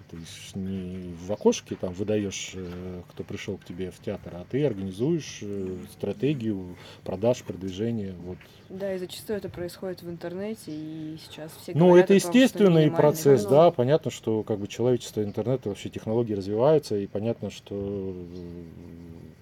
Ты 0.09 0.17
ж 0.17 0.55
не 0.55 1.13
в 1.13 1.31
окошке 1.31 1.75
там 1.75 1.93
выдаешь, 1.93 2.51
э, 2.53 3.01
кто 3.09 3.23
пришел 3.23 3.57
к 3.57 3.65
тебе 3.65 3.91
в 3.91 3.99
театр, 3.99 4.33
а 4.35 4.45
ты 4.49 4.65
организуешь 4.65 5.39
э, 5.41 5.77
стратегию 5.91 6.75
продаж, 7.03 7.43
продвижения. 7.43 8.13
Вот. 8.23 8.37
Да, 8.69 8.93
и 8.93 8.97
зачастую 8.97 9.37
это 9.37 9.49
происходит 9.49 10.01
в 10.03 10.09
интернете, 10.09 10.71
и 10.71 11.17
сейчас 11.23 11.51
все 11.61 11.73
Ну, 11.75 11.95
это 11.95 12.07
том, 12.07 12.15
естественный 12.17 12.91
процесс, 12.91 13.45
да, 13.45 13.71
понятно, 13.71 14.11
что 14.11 14.43
как 14.43 14.59
бы 14.59 14.67
человечество, 14.67 15.23
интернет, 15.23 15.65
вообще 15.65 15.89
технологии 15.89 16.33
развиваются, 16.33 16.97
и 16.97 17.07
понятно, 17.07 17.49
что 17.49 17.75
э, 17.75 18.63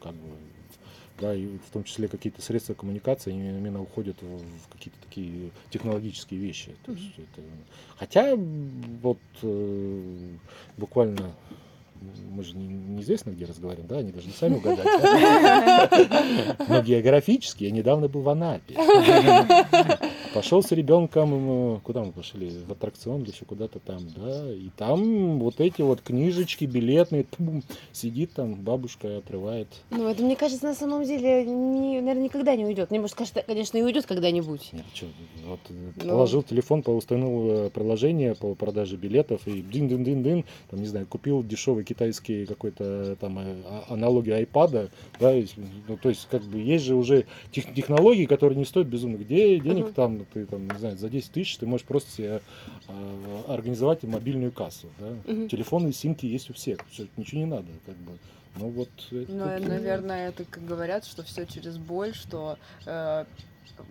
как 0.01 0.13
бы, 0.13 0.27
да, 1.23 1.33
и 1.33 1.45
в 1.45 1.71
том 1.71 1.83
числе 1.85 2.09
какие-то 2.09 2.41
средства 2.41 2.73
коммуникации 2.73 3.31
именно 3.31 3.81
уходят 3.81 4.17
в, 4.21 4.41
какие-то 4.73 4.99
такие 5.07 5.51
технологические 5.69 6.37
вещи. 6.39 6.75
То 6.85 6.91
есть 6.91 7.13
это- 7.17 7.41
хотя 7.97 8.35
вот 8.35 9.19
э, 9.41 10.27
буквально 10.77 11.31
мы 12.29 12.43
же 12.43 12.57
не- 12.57 12.67
неизвестно, 12.67 13.29
где 13.31 13.45
разговариваем, 13.45 13.87
да, 13.87 13.99
они 13.99 14.11
должны 14.11 14.33
сами 14.33 14.55
угадать. 14.55 14.85
Но 16.67 16.81
географически 16.81 17.63
я 17.63 17.71
недавно 17.71 18.09
был 18.09 18.21
в 18.21 18.27
Анапе. 18.29 18.75
Пошел 20.33 20.63
с 20.63 20.71
ребенком, 20.71 21.79
куда 21.81 22.03
мы 22.03 22.11
пошли, 22.11 22.49
в 22.67 22.71
аттракцион 22.71 23.21
или 23.21 23.29
еще 23.31 23.45
куда-то 23.45 23.77
там, 23.79 23.99
да, 24.15 24.51
и 24.51 24.69
там 24.75 25.39
вот 25.39 25.59
эти 25.61 25.81
вот 25.83 26.01
книжечки 26.01 26.65
билетные, 26.65 27.23
тьфу, 27.25 27.61
сидит 27.91 28.33
там 28.33 28.55
бабушка 28.55 29.17
отрывает. 29.17 29.67
Ну, 29.91 30.07
это, 30.07 30.23
мне 30.23 30.35
кажется, 30.35 30.65
на 30.65 30.73
самом 30.73 31.03
деле, 31.03 31.45
не, 31.45 31.99
наверное, 32.01 32.23
никогда 32.23 32.55
не 32.55 32.65
уйдет. 32.65 32.89
Не, 32.89 32.97
может, 32.99 33.15
кажется, 33.15 33.43
конечно, 33.45 33.77
и 33.77 33.83
уйдет 33.83 34.07
когда-нибудь. 34.07 34.69
Нет, 34.73 34.85
чё, 34.93 35.05
вот 35.45 35.59
э, 35.69 35.73
Ну. 36.03 36.09
положил 36.09 36.41
телефон, 36.41 36.83
установил 36.87 37.67
э, 37.67 37.69
приложение 37.69 38.33
по 38.33 38.55
продаже 38.55 38.95
билетов 38.97 39.41
и 39.47 39.61
дин 39.61 39.87
дин 39.87 40.03
дин 40.03 40.23
дин 40.23 40.45
там, 40.71 40.79
не 40.79 40.87
знаю, 40.87 41.05
купил 41.05 41.43
дешевый 41.43 41.83
китайский 41.83 42.45
какой-то 42.47 43.15
там 43.19 43.37
э, 43.37 43.55
а- 43.67 43.85
аналоги 43.93 44.31
айпада, 44.31 44.89
да, 45.19 45.33
ну, 45.87 45.97
то 45.97 46.09
есть 46.09 46.27
как 46.31 46.41
бы 46.43 46.57
есть 46.59 46.85
же 46.85 46.95
уже 46.95 47.25
тех- 47.51 47.71
технологии, 47.75 48.25
которые 48.25 48.57
не 48.57 48.65
стоят 48.65 48.87
безумно. 48.87 49.17
Где 49.17 49.59
денег 49.59 49.85
Мгм. 49.85 49.93
там, 49.93 50.22
ты 50.25 50.45
там, 50.45 50.67
не 50.67 50.77
знаю, 50.77 50.97
за 50.97 51.09
10 51.09 51.31
тысяч 51.31 51.57
ты 51.57 51.65
можешь 51.65 51.85
просто 51.85 52.11
себе 52.11 52.41
а, 52.87 53.43
организовать 53.49 54.03
мобильную 54.03 54.51
кассу, 54.51 54.87
да. 54.99 55.15
Мгм. 55.31 55.47
Телефоны 55.49 55.89
и 55.89 55.93
симки 55.93 56.25
есть 56.25 56.49
у 56.49 56.53
всех, 56.53 56.79
всё, 56.89 57.07
ничего 57.17 57.41
не 57.41 57.47
надо, 57.47 57.67
как 57.85 57.95
бы. 57.95 58.17
Ну 58.55 58.69
вот. 58.69 58.89
это 59.11 59.31
Ну, 59.31 59.45
такие- 59.45 59.67
наверное, 59.69 60.29
это 60.29 60.45
как 60.45 60.63
говорят, 60.63 61.05
что 61.05 61.23
все 61.23 61.45
через 61.47 61.77
боль, 61.77 62.13
что 62.13 62.57
э, 62.85 63.25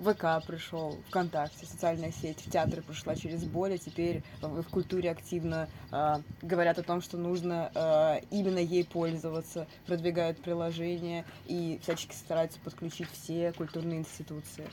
ВК 0.05 0.47
пришел, 0.47 0.97
ВКонтакте, 1.09 1.67
социальная 1.67 2.13
сеть, 2.13 2.39
в 2.47 2.49
театры 2.51 2.83
пришла 2.83 3.17
через 3.17 3.43
боль, 3.43 3.73
а 3.75 3.79
теперь 3.79 4.23
в, 4.41 4.63
в 4.63 4.69
культуре 4.69 5.11
активно 5.11 5.69
э, 5.91 6.15
говорят 6.43 6.79
о 6.79 6.85
том, 6.85 7.01
что 7.03 7.19
нужно 7.19 7.73
э, 7.75 8.21
именно 8.31 8.59
ей 8.59 8.85
пользоваться, 8.85 9.67
продвигают 9.87 10.39
приложения 10.41 11.25
и 11.47 11.81
всячески 11.83 12.15
стараются 12.15 12.61
подключить 12.61 13.09
все 13.11 13.53
культурные 13.53 13.99
институции. 13.99 14.69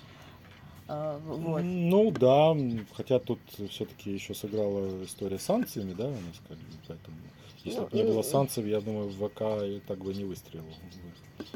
Э, 0.89 1.19
вот. 1.24 1.62
Ну 1.63 2.12
да, 2.12 2.55
хотя 2.96 3.19
тут 3.19 3.39
все-таки 3.69 4.12
еще 4.12 4.34
сыграла 4.34 5.03
история 5.03 5.38
с 5.39 5.43
санкциями, 5.43 5.93
да, 5.93 6.05
у 6.08 6.12
нас 6.12 6.41
как 6.48 6.58
бы, 6.58 6.63
поэтому 6.88 7.17
если 7.63 7.79
Ну, 7.79 7.88
бы 7.88 7.96
не 7.98 8.03
и- 8.03 8.05
было 8.08 8.22
санкций, 8.24 8.67
я 8.69 8.81
думаю, 8.81 9.10
ВК 9.12 9.41
и 9.63 9.81
так 9.88 10.00
бы 10.00 10.13
не 10.13 10.24
выстрелил. 10.24 10.65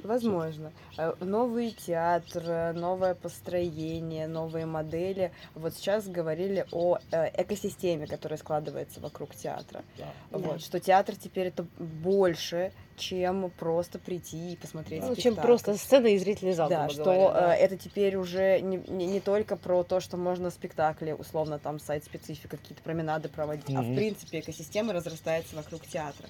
Возможно. 0.04 0.72
Э, 0.98 1.14
Новый 1.20 1.72
театр, 1.72 2.74
новое 2.74 3.16
построение, 3.16 4.28
новые 4.28 4.66
модели. 4.66 5.32
Вот 5.56 5.74
сейчас 5.76 6.08
говорили 6.08 6.66
о 6.72 7.00
э, 7.12 7.30
экосистеме, 7.42 8.08
которая 8.08 8.38
складывается 8.38 9.00
вокруг 9.02 9.36
театра. 9.36 9.84
Да. 9.98 10.14
Да. 10.32 10.38
Вот, 10.38 10.62
что 10.62 10.80
театр 10.80 11.16
теперь 11.16 11.48
это 11.48 11.66
больше, 11.80 12.72
чем 12.98 13.52
просто 13.52 14.00
прийти 14.00 14.54
и 14.54 14.56
посмотреть 14.56 15.02
Да. 15.02 15.08
Ну, 15.08 15.16
чем 15.16 15.34
спектакль. 15.34 15.48
просто 15.48 15.76
сцена 15.76 16.08
и 16.08 16.18
зрительный 16.18 16.54
зал. 16.54 16.70
Да, 16.70 16.90
что 16.90 17.04
говоря, 17.04 17.32
да. 17.32 17.56
э, 17.56 17.60
это 17.60 17.78
теперь 17.78 18.16
уже 18.16 18.60
не, 18.62 18.78
не, 18.88 19.08
не 19.08 19.20
только 19.20 19.56
про 19.56 19.84
то, 19.84 20.00
что 20.00 20.18
можно 20.18 20.50
спектакли, 20.50 21.12
условно, 21.12 21.60
там 21.60 21.80
сайт-специфика, 21.80 22.58
какие-то 22.58 22.84
променады 22.84 23.30
проводить, 23.30 23.76
а 23.76 23.82
в 23.82 23.96
принципе 23.96 24.40
экосистема 24.40 24.94
разрастается 24.94 25.56
вокруг 25.56 25.86
театра. 25.88 26.28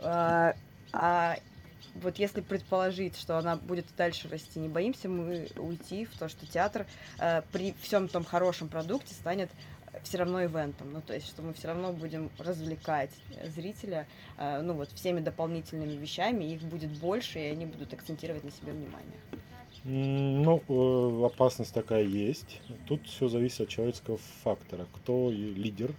А, 0.00 0.54
а 0.92 1.36
вот 2.02 2.18
если 2.18 2.40
предположить, 2.40 3.16
что 3.18 3.38
она 3.38 3.56
будет 3.56 3.86
дальше 3.96 4.28
расти, 4.28 4.58
не 4.58 4.68
боимся 4.68 5.08
мы 5.08 5.48
уйти 5.56 6.04
в 6.04 6.16
то, 6.18 6.28
что 6.28 6.46
театр 6.46 6.86
э, 7.18 7.42
при 7.52 7.74
всем 7.80 8.08
том 8.08 8.24
хорошем 8.24 8.68
продукте 8.68 9.14
станет 9.14 9.50
все 10.02 10.18
равно 10.18 10.44
ивентом, 10.44 10.92
ну 10.92 11.00
то 11.00 11.14
есть, 11.14 11.26
что 11.26 11.42
мы 11.42 11.52
все 11.52 11.68
равно 11.68 11.92
будем 11.92 12.30
развлекать 12.38 13.10
э, 13.36 13.48
зрителя, 13.48 14.06
э, 14.38 14.60
ну 14.62 14.74
вот 14.74 14.90
всеми 14.92 15.20
дополнительными 15.20 15.92
вещами, 15.92 16.44
их 16.44 16.62
будет 16.62 16.90
больше, 16.98 17.38
и 17.38 17.46
они 17.46 17.66
будут 17.66 17.92
акцентировать 17.92 18.44
на 18.44 18.50
себе 18.50 18.72
внимание. 18.72 19.18
Ну, 19.84 20.62
э, 20.68 21.26
опасность 21.26 21.72
такая 21.72 22.02
есть. 22.02 22.60
Тут 22.86 23.06
все 23.06 23.28
зависит 23.28 23.60
от 23.60 23.68
человеческого 23.68 24.18
фактора. 24.42 24.86
Кто 24.92 25.30
лидер, 25.30 25.94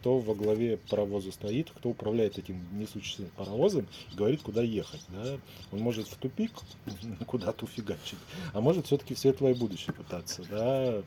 кто 0.00 0.18
во 0.18 0.34
главе 0.34 0.76
паровоза 0.76 1.32
стоит, 1.32 1.70
кто 1.70 1.90
управляет 1.90 2.38
этим 2.38 2.66
несущим 2.72 3.28
паровозом 3.36 3.86
и 4.12 4.16
говорит, 4.16 4.42
куда 4.42 4.62
ехать. 4.62 5.04
Да? 5.08 5.38
Он 5.72 5.80
может 5.80 6.08
в 6.08 6.16
тупик 6.16 6.52
куда-то 7.26 7.64
уфигачить, 7.64 8.18
а 8.52 8.60
может 8.60 8.86
все-таки 8.86 9.14
в 9.14 9.18
светлое 9.18 9.54
будущее 9.54 9.94
пытаться. 9.94 10.42
Да? 10.48 11.02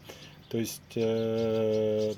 То 0.52 0.58
есть 0.58 0.82
э, 0.96 2.14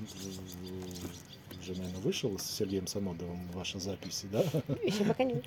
уже, 1.62 1.74
наверное, 1.78 2.02
вышел 2.02 2.38
с 2.40 2.44
Сергеем 2.44 2.88
Самодовым 2.88 3.48
ваша 3.54 3.78
запись, 3.78 4.26
да? 4.32 4.44
Еще 4.84 5.06
пока 5.06 5.24
нет. 5.24 5.46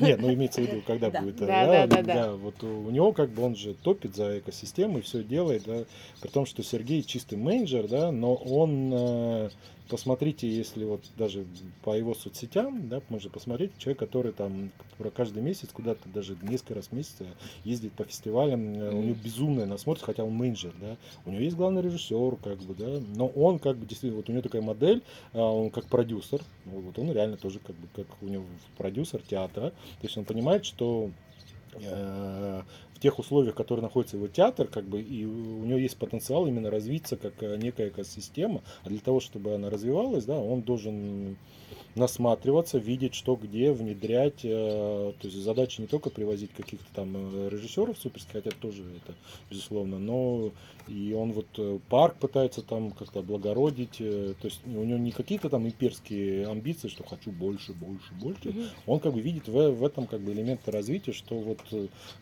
Нет, 0.00 0.20
ну 0.20 0.32
имеется 0.34 0.60
в 0.60 0.64
виду, 0.64 0.82
когда 0.84 1.08
Да. 1.08 1.22
будет. 1.22 1.36
Да, 1.36 1.84
э, 1.84 1.86
да, 1.86 2.02
да, 2.02 2.14
да. 2.14 2.32
Вот 2.32 2.60
у 2.64 2.90
него 2.90 3.12
как 3.12 3.30
бы 3.30 3.44
он 3.44 3.54
же 3.54 3.74
топит 3.74 4.16
за 4.16 4.40
экосистему 4.40 4.98
и 4.98 5.02
все 5.02 5.22
делает, 5.22 5.62
да, 5.66 5.84
при 6.20 6.28
том, 6.28 6.46
что 6.46 6.64
Сергей 6.64 7.04
чистый 7.04 7.38
менеджер, 7.38 7.86
да, 7.86 8.10
но 8.10 8.34
он, 8.34 8.90
э, 8.92 9.50
посмотрите, 9.88 10.48
если 10.48 10.84
вот 10.84 11.02
даже 11.16 11.46
по 11.82 11.96
его 11.96 12.14
соцсетям, 12.14 12.88
да, 12.88 13.00
можно 13.08 13.30
посмотреть, 13.30 13.72
человек, 13.78 13.98
который 13.98 14.32
там 14.32 14.70
каждый 15.14 15.42
месяц 15.42 15.68
куда-то 15.72 16.08
даже 16.08 16.36
несколько 16.42 16.74
раз 16.74 16.88
в 16.88 16.92
месяц 16.92 17.16
ездит 17.64 17.92
по 17.92 18.04
фестивалям, 18.04 18.74
э, 18.74 18.90
у 18.90 19.02
него 19.02 19.16
безумная 19.22 19.66
насмотренность, 19.66 20.06
хотя 20.06 20.24
он 20.24 20.34
менеджер, 20.34 20.72
да, 20.80 20.96
у 21.24 21.30
него 21.30 21.42
есть 21.42 21.56
главный 21.56 21.82
режиссер, 21.82 22.36
как 22.36 22.58
бы, 22.58 22.74
да, 22.74 23.00
но 23.14 23.28
он 23.28 23.58
как 23.58 23.76
бы 23.76 23.86
действительно, 23.86 24.16
вот 24.16 24.28
у 24.28 24.32
него 24.32 24.42
такая 24.42 24.62
модель, 24.62 25.02
а, 25.32 25.40
он 25.40 25.70
как 25.70 25.86
продюсер, 25.86 26.40
ну, 26.64 26.80
вот 26.80 26.98
он 26.98 27.12
реально 27.12 27.36
тоже 27.36 27.60
как 27.60 27.76
бы 27.76 27.88
как 27.94 28.06
у 28.22 28.26
него 28.26 28.44
продюсер 28.76 29.22
театра, 29.22 29.70
то 29.70 30.02
есть 30.02 30.16
он 30.16 30.24
понимает, 30.24 30.64
что 30.64 31.10
э, 31.74 32.62
в 32.96 32.98
тех 32.98 33.18
условиях, 33.18 33.54
в 33.54 33.56
которых 33.56 33.82
находится 33.82 34.16
его 34.16 34.26
театр, 34.26 34.68
как 34.68 34.84
бы 34.84 35.02
и 35.02 35.26
у 35.26 35.64
него 35.64 35.78
есть 35.78 35.98
потенциал 35.98 36.46
именно 36.46 36.70
развиться 36.70 37.16
как 37.16 37.42
э, 37.42 37.56
некая 37.58 37.88
экосистема, 37.88 38.62
а 38.84 38.88
для 38.88 39.00
того, 39.00 39.20
чтобы 39.20 39.54
она 39.54 39.68
развивалась, 39.68 40.24
да, 40.24 40.38
он 40.38 40.62
должен 40.62 41.36
насматриваться, 41.94 42.78
видеть, 42.78 43.14
что 43.14 43.36
где, 43.36 43.72
внедрять. 43.72 44.44
э, 44.44 45.12
То 45.20 45.28
есть 45.28 45.36
задача 45.36 45.82
не 45.82 45.88
только 45.88 46.08
привозить 46.08 46.52
каких-то 46.52 46.86
там 46.94 47.14
э, 47.16 47.48
режиссеров 47.50 47.98
суперских, 47.98 48.32
хотя 48.32 48.50
тоже 48.50 48.82
это, 48.82 49.14
безусловно, 49.50 49.98
но 49.98 50.50
и 50.88 51.12
он 51.12 51.32
вот 51.32 51.82
парк 51.88 52.16
пытается 52.16 52.62
там 52.62 52.92
как-то 52.92 53.18
облагородить. 53.20 53.98
То 53.98 54.44
есть 54.44 54.60
у 54.64 54.84
него 54.84 54.98
не 54.98 55.10
какие-то 55.10 55.50
там 55.50 55.66
имперские 55.66 56.46
амбиции, 56.46 56.88
что 56.88 57.02
хочу 57.02 57.32
больше, 57.32 57.72
больше, 57.72 58.14
больше. 58.14 58.70
Он 58.86 59.00
как 59.00 59.12
бы 59.12 59.20
видит 59.20 59.48
в, 59.48 59.70
в 59.70 59.84
этом 59.84 60.06
как 60.06 60.20
бы 60.20 60.32
элементы 60.32 60.70
развития, 60.70 61.12
что 61.12 61.34
вот, 61.34 61.58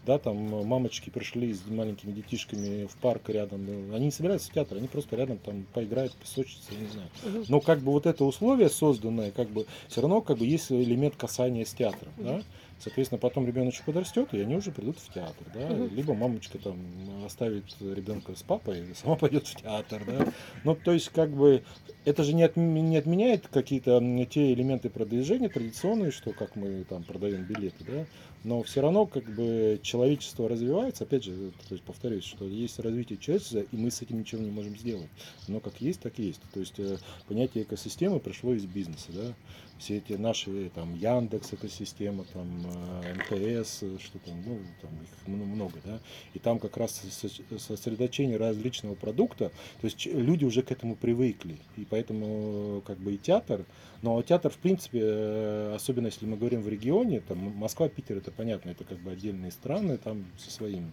да, 0.06 0.18
там 0.18 0.63
мамочки 0.64 1.10
пришли 1.10 1.52
с 1.52 1.66
маленькими 1.66 2.12
детишками 2.12 2.86
в 2.86 2.96
парк 2.96 3.28
рядом, 3.28 3.66
они 3.94 4.06
не 4.06 4.10
собираются 4.10 4.50
в 4.50 4.54
театр, 4.54 4.78
они 4.78 4.88
просто 4.88 5.16
рядом 5.16 5.38
там 5.38 5.66
поиграют, 5.72 6.14
песочницы, 6.14 6.72
я 6.72 6.78
не 6.78 6.88
знаю. 6.88 7.44
Но 7.48 7.60
как 7.60 7.80
бы 7.80 7.92
вот 7.92 8.06
это 8.06 8.24
условие 8.24 8.68
созданное, 8.70 9.30
как 9.30 9.48
бы 9.48 9.66
все 9.88 10.00
равно 10.00 10.20
как 10.20 10.38
бы 10.38 10.46
есть 10.46 10.70
элемент 10.70 11.16
касания 11.16 11.64
с 11.64 11.72
театром, 11.74 12.12
да. 12.18 12.42
Соответственно, 12.80 13.18
потом 13.18 13.46
ребеночек 13.46 13.84
подрастет, 13.84 14.34
и 14.34 14.40
они 14.40 14.56
уже 14.56 14.70
придут 14.70 14.98
в 14.98 15.12
театр, 15.12 15.46
да. 15.54 15.68
Либо 15.86 16.12
мамочка 16.12 16.58
там 16.58 16.76
оставит 17.24 17.64
ребенка 17.80 18.34
с 18.36 18.42
папой, 18.42 18.90
и 18.90 18.94
сама 18.94 19.14
пойдет 19.16 19.46
в 19.46 19.54
театр, 19.54 20.02
да. 20.06 20.32
Ну, 20.64 20.74
то 20.74 20.92
есть, 20.92 21.08
как 21.10 21.30
бы, 21.30 21.62
это 22.04 22.24
же 22.24 22.34
не, 22.34 22.42
отм- 22.42 22.80
не 22.80 22.96
отменяет 22.96 23.46
какие-то 23.48 24.02
те 24.28 24.52
элементы 24.52 24.90
продвижения 24.90 25.48
традиционные, 25.48 26.10
что 26.10 26.32
как 26.32 26.56
мы 26.56 26.84
там 26.84 27.04
продаем 27.04 27.44
билеты, 27.44 27.84
да. 27.86 28.06
Но 28.44 28.62
все 28.62 28.82
равно, 28.82 29.06
как 29.06 29.24
бы, 29.24 29.80
человечество 29.82 30.48
развивается, 30.48 31.04
опять 31.04 31.24
же, 31.24 31.50
то 31.66 31.74
есть, 31.74 31.82
повторюсь, 31.82 32.24
что 32.24 32.44
есть 32.44 32.78
развитие 32.78 33.18
человечества, 33.18 33.60
и 33.60 33.76
мы 33.76 33.90
с 33.90 34.02
этим 34.02 34.20
ничего 34.20 34.42
не 34.42 34.50
можем 34.50 34.76
сделать. 34.76 35.08
Оно 35.48 35.60
как 35.60 35.80
есть, 35.80 36.00
так 36.00 36.18
и 36.18 36.24
есть. 36.24 36.40
То 36.52 36.60
есть 36.60 36.78
э, 36.78 36.98
понятие 37.26 37.64
экосистемы 37.64 38.20
пришло 38.20 38.52
из 38.52 38.66
бизнеса, 38.66 39.06
да. 39.08 39.34
Все 39.78 39.98
эти 39.98 40.12
наши, 40.12 40.70
там, 40.74 40.94
Яндекс 40.94 41.52
экосистема, 41.52 42.24
там, 42.32 42.64
э, 43.02 43.14
МТС, 43.14 43.82
э, 43.82 43.98
что 44.00 44.18
там, 44.20 44.40
ну, 44.46 44.58
там 44.80 44.90
их 45.02 45.26
мно- 45.26 45.44
много, 45.44 45.80
да. 45.84 45.98
И 46.32 46.38
там 46.38 46.58
как 46.58 46.76
раз 46.76 47.02
со- 47.10 47.58
сосредоточение 47.58 48.36
различного 48.36 48.94
продукта, 48.94 49.50
то 49.80 49.84
есть 49.84 50.06
люди 50.06 50.44
уже 50.44 50.62
к 50.62 50.70
этому 50.70 50.94
привыкли. 50.94 51.58
И 51.76 51.84
поэтому, 51.84 52.78
э, 52.78 52.80
как 52.86 52.98
бы, 52.98 53.14
и 53.14 53.18
театр, 53.18 53.64
но 54.00 54.22
театр, 54.22 54.52
в 54.52 54.58
принципе, 54.58 55.72
особенно 55.74 56.06
если 56.06 56.24
мы 56.26 56.36
говорим 56.36 56.62
в 56.62 56.68
регионе, 56.68 57.20
там, 57.20 57.38
Москва, 57.38 57.88
Питер, 57.88 58.18
это 58.18 58.30
понятно, 58.30 58.70
это 58.70 58.84
как 58.84 58.98
бы 58.98 59.10
отдельные 59.10 59.50
страны, 59.50 59.98
там, 59.98 60.24
со 60.38 60.50
своим 60.50 60.92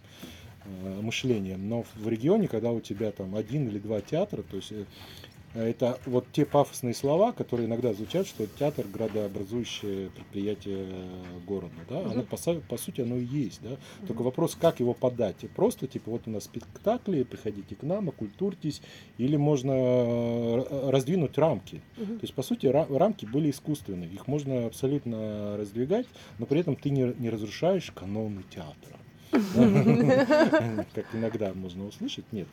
мышлением. 1.02 1.68
Но 1.68 1.84
в 1.96 2.08
регионе, 2.08 2.48
когда 2.48 2.72
у 2.72 2.82
тебя 2.82 3.12
там 3.12 3.36
один 3.36 3.68
или 3.68 3.80
два 3.80 4.00
театра, 4.00 4.44
то 4.44 4.58
есть 4.58 4.72
это 5.54 6.00
вот 6.06 6.26
те 6.32 6.46
пафосные 6.46 6.94
слова, 6.94 7.32
которые 7.34 7.68
иногда 7.68 7.94
звучат, 7.94 8.26
что 8.28 8.48
театр 8.48 8.86
градообразующее 8.88 10.10
предприятие 10.10 10.88
города, 11.46 11.74
да, 11.90 12.00
оно 12.00 12.22
Мгм. 12.22 12.26
по, 12.26 12.38
по 12.70 12.78
сути 12.78 13.02
оно 13.02 13.18
и 13.18 13.26
есть, 13.26 13.62
да. 13.62 13.78
Только 14.08 14.22
вопрос, 14.22 14.56
как 14.56 14.80
его 14.80 14.94
подать. 14.94 15.36
Просто 15.56 15.88
типа 15.88 16.12
вот 16.12 16.22
у 16.26 16.30
нас 16.30 16.46
спектакли, 16.46 17.24
приходите 17.24 17.76
к 17.76 17.84
нам, 17.84 18.10
окультурьтесь, 18.10 18.82
или 19.18 19.36
можно 19.36 19.72
э, 19.74 20.90
раздвинуть 20.90 21.38
рамки. 21.38 21.82
Мгм. 21.98 22.20
То 22.20 22.24
есть, 22.24 22.34
по 22.34 22.44
сути, 22.44 22.68
ра- 22.68 22.98
рамки 22.98 23.26
были 23.26 23.52
искусственные. 23.52 24.10
Их 24.10 24.28
можно 24.28 24.66
абсолютно 24.68 25.58
раздвигать, 25.58 26.08
но 26.40 26.46
при 26.46 26.62
этом 26.62 26.76
ты 26.76 26.90
не, 26.90 27.14
не 27.20 27.30
разрушаешь 27.30 27.92
каноны 27.92 28.44
театра. 28.50 28.98
Как 30.94 31.06
иногда 31.14 31.54
можно 31.54 31.86
услышать. 31.86 32.26
Нет, 32.34 32.48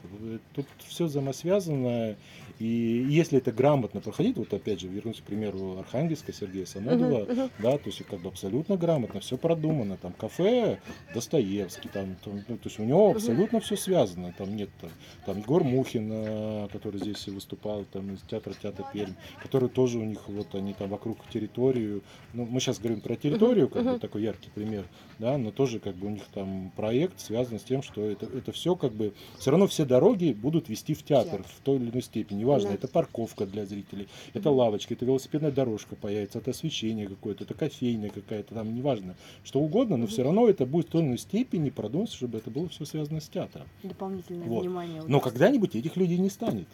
тут 0.55 0.67
все 0.87 1.07
взаимосвязано. 1.07 2.17
И 2.58 3.06
если 3.08 3.38
это 3.38 3.52
грамотно 3.52 4.00
проходить, 4.00 4.36
вот 4.36 4.52
опять 4.52 4.80
же, 4.80 4.88
вернусь 4.88 5.18
к 5.20 5.22
примеру 5.22 5.78
Архангельска 5.78 6.32
Сергея 6.32 6.66
Самодова, 6.66 7.24
Мгм, 7.24 7.32
мгм. 7.32 7.50
да, 7.60 7.78
то 7.78 7.86
есть 7.86 8.02
как 8.04 8.20
бы 8.20 8.28
абсолютно 8.28 8.76
грамотно, 8.76 9.20
все 9.20 9.36
продумано, 9.36 9.96
там 9.96 10.12
кафе 10.12 10.80
Достоевский, 11.14 11.88
там, 11.88 12.16
там, 12.24 12.44
ну, 12.48 12.56
то 12.56 12.68
есть 12.68 12.78
у 12.78 12.84
него 12.84 13.10
абсолютно 13.10 13.60
все 13.60 13.76
связано, 13.76 14.34
там 14.36 14.56
нет, 14.56 14.70
там, 14.80 14.90
там 15.26 15.38
Егор 15.38 15.62
Мухин, 15.62 16.08
э, 16.12 16.68
который 16.72 17.00
здесь 17.00 17.26
выступал, 17.28 17.84
там 17.92 18.14
из 18.14 18.20
театра 18.22 18.54
Театр 18.60 18.86
Пермь, 18.92 19.14
который 19.42 19.68
тоже 19.68 19.98
у 19.98 20.04
них 20.04 20.28
вот 20.28 20.54
они 20.54 20.74
там 20.74 20.88
вокруг 20.88 21.18
территорию, 21.32 22.02
ну 22.32 22.44
мы 22.44 22.60
сейчас 22.60 22.78
говорим 22.78 23.00
про 23.00 23.16
территорию, 23.16 23.68
как 23.68 23.84
бы 23.84 23.90
мгм. 23.90 24.00
такой 24.00 24.22
яркий 24.22 24.50
пример, 24.50 24.84
да, 25.18 25.38
но 25.38 25.50
тоже 25.50 25.78
как 25.78 25.94
бы 25.94 26.08
у 26.08 26.10
них 26.10 26.24
там 26.34 26.72
проект 26.76 27.20
связан 27.20 27.58
с 27.58 27.62
тем, 27.62 27.82
что 27.82 28.04
это 28.04 28.26
это 28.26 28.52
все 28.52 28.74
как 28.74 28.92
бы 28.92 29.12
все 29.38 29.50
равно 29.50 29.66
все 29.66 29.84
дороги 29.84 30.32
будут 30.32 30.68
вести 30.68 30.94
в 30.94 31.02
театр 31.02 31.38
Театр. 31.38 31.46
в 31.48 31.60
той 31.60 31.76
или 31.76 31.90
иной 31.90 32.02
степени, 32.02 32.44
неважно, 32.49 32.69
Да. 32.71 32.75
это 32.75 32.88
парковка 32.88 33.47
для 33.47 33.64
зрителей, 33.67 34.09
это 34.35 34.50
лавочка, 34.50 34.95
это 34.95 35.05
велосипедная 35.05 35.50
дорожка 35.52 35.97
появится, 35.97 36.38
это 36.38 36.50
освещение 36.50 37.07
какое-то, 37.07 37.45
это 37.45 37.55
кофейня 37.55 38.09
какая-то, 38.11 38.55
там 38.55 38.75
неважно, 38.75 39.14
что 39.45 39.61
угодно, 39.61 39.97
но 39.97 40.07
все 40.07 40.23
равно 40.23 40.49
это 40.49 40.67
будет 40.67 40.87
в 40.87 40.90
той 40.90 41.02
или 41.02 41.09
иной 41.09 41.19
степени 41.19 41.71
продуматься, 41.71 42.17
чтобы 42.17 42.38
это 42.38 42.50
было 42.50 42.69
все 42.69 42.85
связано 42.85 43.21
с 43.21 43.28
театром. 43.28 43.67
Дополнительное 43.83 44.47
Вот. 44.49 44.62
внимание. 44.62 45.02
Но 45.07 45.21
когда-нибудь 45.21 45.75
этих 45.76 45.97
людей 45.97 46.19
не 46.19 46.31
станет. 46.31 46.69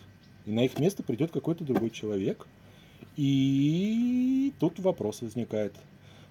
И 0.47 0.50
на 0.52 0.64
их 0.64 0.78
место 0.78 1.02
придет 1.02 1.31
какой-то 1.31 1.64
другой 1.64 1.90
человек. 1.90 2.47
И 3.16 4.52
тут 4.61 4.78
вопрос 4.78 5.23
возникает. 5.23 5.75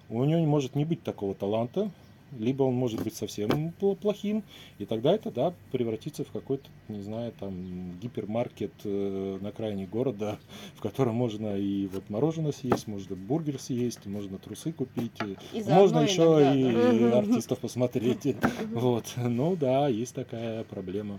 У 0.08 0.22
него 0.24 0.40
может 0.44 0.74
не 0.76 0.84
быть 0.84 1.02
такого 1.02 1.34
таланта, 1.34 1.90
либо 2.38 2.62
он 2.64 2.74
может 2.74 3.02
быть 3.02 3.14
совсем 3.14 3.72
пл- 3.80 3.96
плохим, 3.96 4.42
и 4.78 4.84
тогда 4.84 5.14
это, 5.14 5.30
да, 5.30 5.54
превратится 5.72 6.24
в 6.24 6.30
какой-то, 6.30 6.68
не 6.88 7.00
знаю, 7.02 7.32
там, 7.38 7.98
гипермаркет 8.00 8.72
э, 8.84 9.38
на 9.40 9.48
окраине 9.50 9.86
города, 9.86 10.38
в 10.76 10.80
котором 10.80 11.14
можно 11.14 11.56
и 11.56 11.86
вот 11.86 12.08
мороженое 12.10 12.52
съесть, 12.52 12.86
можно 12.86 13.16
бургер 13.16 13.60
съесть, 13.60 14.06
можно 14.06 14.38
трусы 14.38 14.72
купить, 14.72 15.12
и 15.24 15.58
И 15.58 15.62
можно 15.64 16.00
еще 16.00 16.22
иногда, 16.22 16.54
и 16.54 17.10
да. 17.10 17.18
Артистов 17.18 17.58
посмотреть. 17.58 18.36
Вот, 18.74 19.04
ну 19.16 19.56
да, 19.56 19.88
есть 19.88 20.14
такая 20.14 20.64
проблема. 20.64 21.18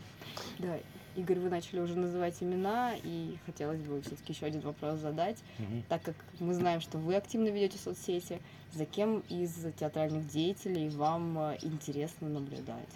Да, 0.60 0.78
Игорь, 1.16 1.40
вы 1.40 1.50
начали 1.50 1.80
уже 1.80 1.96
называть 1.96 2.42
имена, 2.42 2.94
и 3.04 3.38
хотелось 3.46 3.80
бы 3.82 4.02
все-таки 4.02 4.34
еще 4.34 4.46
один 4.46 4.62
вопрос 4.62 5.00
задать. 5.00 5.38
Мгм. 5.60 5.84
Так 5.88 6.02
как 6.04 6.16
мы 6.40 6.54
знаем, 6.54 6.82
что 6.82 6.98
вы 6.98 7.16
активно 7.16 7.48
ведете 7.48 7.78
соцсети, 7.78 8.42
за 8.74 8.86
кем 8.86 9.20
из 9.30 9.54
театральных 9.80 10.28
деятелей 10.28 10.90
вам 10.90 11.38
э, 11.40 11.58
интересно 11.62 12.28
наблюдать? 12.28 12.90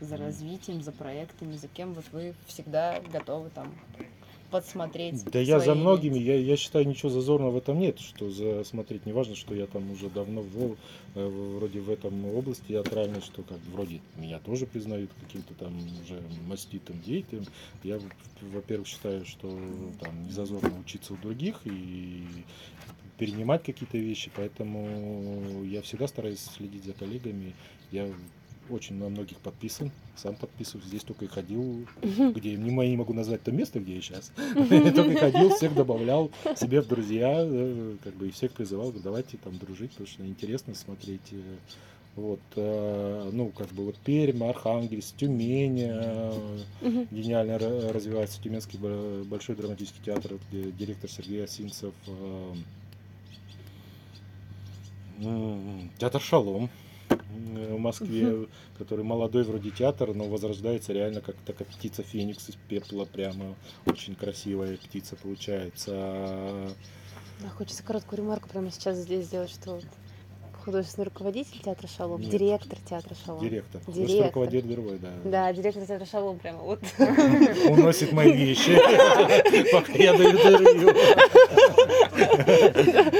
За 0.00 0.18
развитием, 0.18 0.82
за 0.82 0.92
проектами, 0.92 1.56
за 1.56 1.68
кем 1.68 1.94
вот 1.94 2.04
вы 2.12 2.34
всегда 2.46 3.00
готовы 3.10 3.48
там 3.48 3.74
подсмотреть? 4.50 5.24
Да 5.24 5.38
я 5.40 5.60
за 5.60 5.74
многими, 5.74 6.18
я, 6.18 6.36
я 6.36 6.56
считаю, 6.56 6.86
ничего 6.86 7.10
зазорного 7.10 7.50
в 7.52 7.56
этом 7.56 7.78
нет, 7.78 7.98
что 8.00 8.30
за 8.30 8.64
смотреть, 8.64 9.06
не 9.06 9.12
важно, 9.12 9.34
что 9.34 9.54
я 9.54 9.66
там 9.66 9.90
уже 9.90 10.08
давно 10.08 10.42
в, 10.42 10.76
э, 11.14 11.26
вроде 11.58 11.80
в 11.80 11.90
этом 11.90 12.24
области 12.26 12.64
театральной, 12.68 13.20
что 13.20 13.42
как 13.42 13.58
вроде 13.72 14.00
меня 14.16 14.38
тоже 14.40 14.66
признают 14.66 15.10
каким-то 15.24 15.54
там 15.54 15.76
уже 16.02 16.20
маститым 16.46 17.00
деятелем. 17.02 17.44
Я, 17.82 17.98
в- 17.98 18.54
во-первых, 18.54 18.86
считаю, 18.86 19.24
что 19.24 19.48
там 20.00 20.24
не 20.24 20.30
зазорно 20.32 20.78
учиться 20.80 21.14
у 21.14 21.16
других 21.16 21.60
и 21.64 22.24
перенимать 23.18 23.62
какие-то 23.64 23.96
вещи, 23.98 24.30
поэтому 24.36 25.64
я 25.64 25.80
всегда 25.82 26.06
стараюсь 26.06 26.40
следить 26.40 26.84
за 26.84 26.92
коллегами. 26.92 27.54
Я 27.90 28.12
очень 28.70 28.96
на 28.96 29.08
многих 29.08 29.38
подписан, 29.38 29.90
сам 30.16 30.34
подписываюсь, 30.36 30.86
здесь 30.86 31.02
только 31.02 31.24
и 31.24 31.28
ходил, 31.28 31.86
где 32.02 32.54
не, 32.56 32.70
мо- 32.70 32.86
не 32.86 32.96
могу 32.96 33.12
назвать 33.12 33.42
то 33.42 33.52
место, 33.52 33.80
где 33.80 33.96
я 33.96 34.00
сейчас. 34.02 34.32
Только 34.94 35.16
ходил, 35.18 35.50
всех 35.50 35.74
добавлял 35.74 36.30
себе 36.56 36.80
в 36.80 36.88
друзья, 36.88 37.34
как 38.04 38.14
бы 38.14 38.28
и 38.28 38.30
всех 38.30 38.52
призывал, 38.52 38.92
давайте 38.92 39.36
там 39.36 39.58
дружить, 39.58 39.90
потому 39.92 40.06
что 40.08 40.26
интересно 40.26 40.74
смотреть. 40.74 41.32
э, 41.32 41.56
Вот, 42.16 42.40
э, 42.56 43.30
ну, 43.32 43.50
как 43.50 43.68
бы 43.72 43.84
вот 43.84 43.96
Пермь, 43.98 44.42
Архангельск, 44.42 45.16
Тюмень, 45.16 45.82
э, 45.82 46.58
гениально 47.10 47.52
ра- 47.58 47.92
развивается 47.92 48.40
Тюменский 48.42 48.78
бо- 48.78 49.22
большой 49.24 49.54
драматический 49.54 50.00
театр, 50.02 50.38
где 50.50 50.72
директор 50.72 51.10
Сергей 51.10 51.44
Осинцев, 51.44 51.92
э, 52.06 52.54
театр 55.98 56.20
Шалом 56.20 56.70
в 57.08 57.78
Москве, 57.78 58.46
который 58.78 59.04
молодой 59.04 59.44
вроде 59.44 59.70
театр, 59.70 60.14
но 60.14 60.24
возрождается 60.24 60.92
реально 60.92 61.20
как 61.20 61.36
такая 61.46 61.66
птица 61.68 62.02
Феникс 62.02 62.48
из 62.48 62.56
пепла, 62.68 63.04
прямо 63.04 63.54
очень 63.86 64.14
красивая 64.14 64.76
птица 64.76 65.16
получается. 65.16 66.74
Да, 67.40 67.48
хочется 67.50 67.82
короткую 67.82 68.18
ремарку 68.18 68.48
прямо 68.48 68.70
сейчас 68.70 68.96
здесь 68.98 69.26
сделать, 69.26 69.50
что 69.50 69.78
художественный 70.66 71.04
руководитель 71.04 71.60
театра 71.64 71.86
Шалом, 71.86 72.20
Нет. 72.20 72.30
директор 72.30 72.76
театра 72.90 73.14
Шалом. 73.24 73.40
Директор. 73.40 73.80
Директор. 73.86 74.26
Руководитель 74.26 74.68
другой, 74.68 74.98
да. 74.98 75.10
Да, 75.24 75.52
директор 75.52 75.86
театра 75.86 76.06
Шалом 76.06 76.38
прямо 76.40 76.58
вот. 76.58 76.80
Уносит 77.68 78.10
мои 78.10 78.32
вещи, 78.32 78.76
пока 79.72 79.92
я 79.92 80.12
даю 80.12 80.32
интервью. 80.32 80.90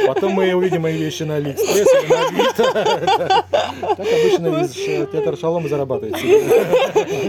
Потом 0.08 0.32
мы 0.32 0.52
увидим 0.54 0.82
мои 0.82 0.96
вещи 0.98 1.22
на 1.22 1.36
Алиэкспресс 1.36 1.86
или 2.02 2.10
на 2.10 2.26
Авито. 2.26 3.44
Так 3.80 4.00
обычно 4.00 5.06
театр 5.06 5.36
Шалом 5.38 5.68
зарабатывает. 5.68 6.16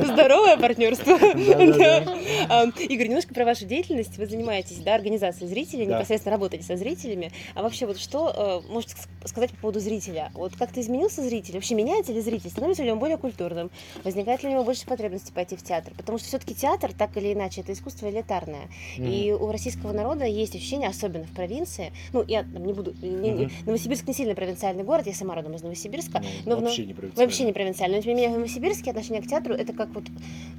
Здоровое 0.04 0.58
партнерство. 0.58 1.14
Игорь, 1.16 3.08
немножко 3.08 3.36
про 3.36 3.46
вашу 3.46 3.66
деятельность. 3.66 4.18
Вы 4.18 4.26
занимаетесь 4.26 4.78
да, 4.78 4.96
организацией 4.96 5.48
зрителей, 5.48 5.86
непосредственно 5.86 6.36
работаете 6.36 6.66
со 6.66 6.76
зрителями. 6.76 7.32
А 7.54 7.62
вообще, 7.62 7.86
вот 7.86 8.00
что 8.00 8.64
э, 8.66 8.72
можете 8.72 8.96
ск- 8.96 9.28
сказать 9.28 9.52
по 9.52 9.58
поводу 9.58 9.80
зрителя? 10.08 10.32
Вот 10.34 10.56
как-то 10.56 10.82
изменился 10.82 11.22
зритель? 11.24 11.54
Вообще 11.56 11.76
меняется 11.76 12.14
ли 12.14 12.22
зритель? 12.22 12.50
Становится 12.50 12.84
ли 12.84 12.92
он 12.92 13.00
более 13.00 13.18
культурным? 13.18 13.70
Возникает 14.04 14.44
ли 14.44 14.50
у 14.50 14.52
него 14.54 14.64
больше 14.64 14.86
потребности 14.86 15.32
пойти 15.32 15.56
в 15.56 15.64
театр? 15.64 15.94
Потому 15.98 16.18
что 16.18 16.28
все-таки 16.28 16.56
театр, 16.56 16.94
так 16.94 17.16
или 17.18 17.34
иначе, 17.34 17.62
это 17.62 17.74
искусство 17.74 18.10
элитарное. 18.10 18.68
И 18.98 19.36
у 19.38 19.52
российского 19.52 19.92
народа 19.94 20.26
есть 20.26 20.56
ощущение, 20.56 20.90
особенно 20.90 21.26
в 21.26 21.32
провинции. 21.32 21.92
Ну, 22.14 22.24
я 22.28 22.44
там 22.44 22.66
не 22.66 22.74
буду. 22.74 22.94
не- 23.02 23.32
Мгм. 23.32 23.52
Новосибирск 23.66 24.08
не 24.08 24.14
сильно 24.14 24.36
провинциальный 24.36 24.84
город, 24.84 25.08
я 25.08 25.14
сама 25.14 25.36
родом 25.36 25.56
из 25.56 25.62
Новосибирска. 25.64 26.22
Ну, 26.46 26.52
но 26.52 26.56
в 26.58 26.62
Вообще 26.62 26.82
Нов- 26.82 26.88
не 26.88 26.94
провинциально. 26.94 27.26
Вообще 27.28 27.44
не 27.46 27.54
провинциально. 27.54 27.96
Но 27.98 28.02
тем 28.02 28.10
не 28.12 28.16
менее, 28.22 28.30
в 28.36 28.40
Новосибирске 28.40 28.90
отношение 28.92 29.22
к 29.22 29.28
театру 29.28 29.54
это 29.54 29.74
как 29.74 29.90
вот, 29.90 30.04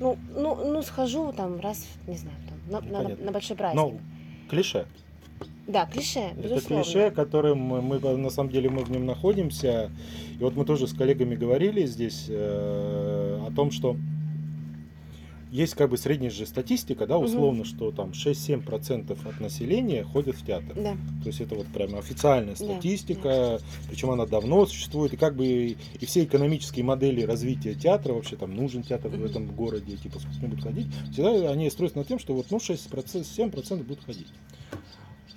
ну, 0.01 0.17
ну, 0.37 0.55
ну 0.65 0.83
схожу 0.83 1.33
там 1.33 1.61
раз, 1.61 1.87
не 2.07 2.17
знаю, 2.17 2.37
там, 2.71 2.83
на, 2.93 3.03
на- 3.03 3.09
на 3.17 3.33
большой 3.33 3.57
праздник. 3.57 3.81
Ну, 3.83 4.01
клише. 4.51 4.87
Да, 5.69 5.85
клише, 5.87 6.21
Это 6.21 6.41
безусловно. 6.49 6.83
клише, 6.85 7.11
которым 7.11 7.59
мы, 7.59 7.83
мы, 7.83 7.99
на 8.01 8.31
самом 8.31 8.51
деле 8.51 8.71
мы 8.71 8.83
в 8.85 8.91
нем 8.91 9.05
находимся. 9.05 9.91
И 10.41 10.43
вот 10.43 10.57
мы 10.57 10.65
тоже 10.65 10.87
с 10.89 10.95
коллегами 10.95 11.35
говорили 11.37 11.85
здесь 11.85 12.25
э, 12.29 13.39
о 13.47 13.53
том, 13.55 13.71
что 13.71 13.97
есть 15.51 15.75
как 15.75 15.91
бы 15.91 15.97
средняя 15.97 16.31
же 16.31 16.45
статистика, 16.47 17.07
да, 17.07 17.19
условно, 17.19 17.65
что 17.65 17.91
там 17.91 18.11
6-7% 18.11 19.13
от 19.29 19.41
населения 19.41 20.05
ходят 20.05 20.37
в 20.37 20.45
театр. 20.47 20.75
Да. 20.75 20.93
То 21.23 21.27
есть 21.29 21.41
это 21.41 21.55
вот 21.55 21.67
прямо 21.69 21.99
официальная 21.99 22.55
Да, 22.55 22.65
статистика, 22.65 23.59
причем 23.89 24.11
она 24.11 24.27
давно 24.27 24.67
существует, 24.67 25.15
и 25.15 25.17
как 25.17 25.37
бы 25.37 25.47
и 25.47 25.77
и 26.01 26.07
все 26.07 26.25
экономические 26.25 26.85
модели 26.85 27.23
развития 27.23 27.75
театра, 27.75 28.13
вообще 28.13 28.37
там 28.37 28.55
нужен 28.55 28.83
театр 28.83 29.11
в 29.11 29.15
Мгм. 29.15 29.25
этом 29.25 29.47
городе, 29.55 29.97
типа 29.97 30.19
сколько 30.19 30.47
будут 30.49 30.65
ходить, 30.65 30.87
всегда 31.13 31.51
они 31.51 31.69
строятся 31.71 31.99
над 31.99 32.09
тем, 32.09 32.19
что 32.19 32.35
вот 32.35 32.47
ну 32.51 32.59
6%, 32.59 33.25
7% 33.25 33.83
будут 33.85 34.05
ходить. 34.05 34.29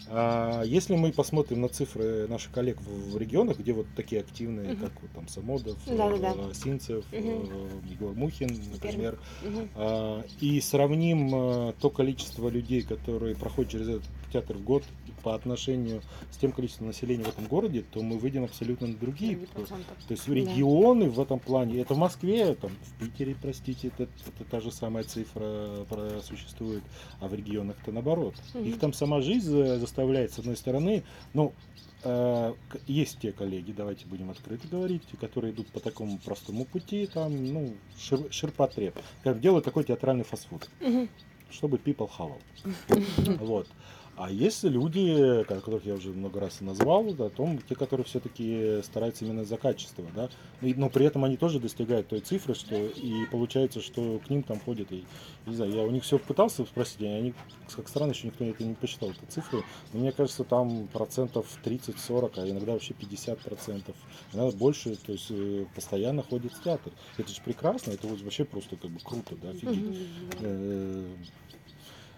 А 0.08 0.64
если 0.64 0.96
мы 0.96 1.12
посмотрим 1.12 1.62
на 1.62 1.70
цифры 1.70 2.28
наших 2.28 2.52
коллег 2.52 2.80
в, 2.82 3.12
в 3.14 3.18
регионах, 3.18 3.60
где 3.60 3.74
вот 3.74 3.86
такие 3.96 4.22
активные, 4.22 4.74
Мгм. 4.74 4.82
как 4.82 4.92
вот 5.02 5.12
там 5.12 5.28
Самодов, 5.28 5.78
Да-да-да. 5.88 6.34
э, 6.50 6.54
Синцев, 6.54 7.06
Мгм. 7.12 7.50
э, 7.52 7.70
Егор 7.92 8.14
Мухин, 8.14 8.50
например, 8.74 9.18
Мгм. 9.44 9.70
а, 9.76 10.24
и 10.40 10.60
сравним 10.62 11.30
э, 11.34 11.74
то 11.80 11.90
количество 11.90 12.50
людей, 12.50 12.82
которые 12.82 13.36
проходят 13.36 13.72
через 13.72 13.88
этот 13.90 14.04
театр 14.34 14.58
в 14.58 14.64
год 14.64 14.84
по 15.24 15.36
отношению 15.36 16.02
с 16.32 16.38
тем 16.38 16.52
количеством 16.52 16.88
населения 16.88 17.24
в 17.24 17.28
этом 17.30 17.46
городе, 17.46 17.84
то 17.92 18.02
мы 18.02 18.18
выйдем 18.18 18.44
абсолютно 18.44 18.88
на 18.88 18.96
другие. 18.98 19.38
То 19.54 19.62
есть 20.10 20.28
регионы 20.28 21.12
в 21.12 21.20
этом 21.20 21.38
плане, 21.38 21.80
это 21.80 21.94
в 21.94 21.98
Москве, 22.00 22.56
там, 22.56 22.72
в 22.82 23.00
Питере, 23.00 23.36
простите, 23.40 23.90
это, 23.90 24.04
это 24.04 24.50
та 24.50 24.60
же 24.62 24.72
самая 24.72 25.04
цифра 25.04 25.86
существует, 26.24 26.82
а 27.20 27.28
в 27.28 27.36
регионах-то 27.36 27.92
наоборот. 27.92 28.34
Мгм. 28.56 28.64
Их 28.66 28.80
там 28.80 28.94
сама 28.94 29.22
жизнь 29.22 29.48
за- 29.48 29.78
заставляет, 30.02 30.34
с 30.34 30.40
одной 30.40 30.58
стороны, 30.58 31.04
ну, 31.34 31.54
э, 32.04 32.54
есть 32.88 33.20
те 33.20 33.32
коллеги, 33.32 33.72
давайте 33.72 34.06
будем 34.08 34.32
открыто 34.32 34.68
говорить, 34.68 35.04
которые 35.20 35.54
идут 35.54 35.68
по 35.68 35.80
такому 35.80 36.18
простому 36.18 36.66
пути, 36.66 37.08
там, 37.08 37.32
ну, 37.54 37.74
шир- 37.98 38.32
ширпотреб, 38.32 38.98
как 39.24 39.40
делают 39.40 39.66
такой 39.66 39.84
театральный 39.84 40.24
фастфуд, 40.24 40.70
чтобы 41.52 41.78
people 41.78 42.10
хавал. 42.10 42.40
Вот. 43.40 43.68
А 44.17 44.30
есть 44.30 44.63
люди, 44.63 45.43
которых 45.47 45.86
я 45.86 45.95
уже 45.95 46.10
много 46.10 46.39
раз 46.39 46.62
назвал, 46.62 47.08
о 47.08 47.30
том, 47.30 47.60
те, 47.67 47.76
которые 47.76 48.06
все-таки 48.06 48.82
стараются 48.84 49.26
именно 49.26 49.43
за 49.45 49.58
качество, 49.58 50.04
да, 50.15 50.30
И- 50.62 50.74
но 50.76 50.89
при 50.89 51.06
этом 51.06 51.24
они 51.24 51.38
тоже 51.38 51.60
достигают 51.60 52.08
той 52.10 52.19
цифры, 52.19 52.54
что 52.54 52.76
и 52.76 53.26
получается, 53.32 53.82
что 53.82 54.19
к 54.19 54.30
ним 54.30 54.43
там 54.43 54.60
ходят, 54.60 54.91
и, 54.91 55.06
не 55.47 55.56
знаю, 55.56 55.71
я 55.74 55.84
у 55.84 55.89
них 55.89 56.04
все 56.04 56.19
пытался 56.19 56.65
спросить, 56.65 57.02
и 57.02 57.06
они, 57.08 57.34
как 57.76 57.88
странно, 57.88 58.12
еще 58.12 58.28
никто 58.28 58.45
это 58.45 58.63
не 58.63 58.76
посчитал, 58.76 59.10
эту 59.10 59.26
цифру, 59.28 59.63
но 59.93 60.00
мне 60.02 60.12
кажется, 60.12 60.43
там 60.43 60.88
процентов 60.88 61.47
30-40, 61.63 62.38
а 62.38 62.47
иногда 62.47 62.74
вообще 62.74 62.93
50 62.93 63.39
процентов, 63.39 63.95
иногда 64.34 64.56
больше, 64.56 64.95
то 64.97 65.13
есть 65.13 65.28
э, 65.32 65.65
постоянно 65.74 66.21
ходят 66.21 66.54
в 66.54 66.62
театр. 66.62 66.91
Это 67.17 67.32
же 67.32 67.41
прекрасно, 67.43 67.91
это 67.91 68.06
вот 68.08 68.21
вообще 68.21 68.45
просто 68.45 68.76
как 68.76 68.91
бы 68.91 69.00
круто, 69.00 69.36
да, 69.41 69.50
офигеть. 69.50 69.97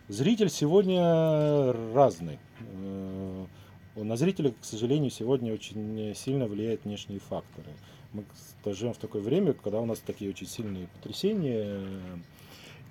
Зритель 0.09 0.49
сегодня 0.49 1.71
разный. 1.93 2.37
Э, 2.59 3.45
На 3.95 4.17
зрителя, 4.17 4.51
к 4.51 4.65
сожалению, 4.65 5.09
сегодня 5.11 5.53
очень 5.53 6.13
сильно 6.13 6.45
влияют 6.45 6.83
внешние 6.83 7.19
факторы. 7.19 7.69
Мы 8.11 8.25
живем 8.73 8.93
в 8.93 8.97
такое 8.97 9.21
время, 9.21 9.53
когда 9.53 9.79
у 9.79 9.85
нас 9.85 9.99
такие 9.99 10.29
очень 10.29 10.47
сильные 10.47 10.87
потрясения, 10.87 11.79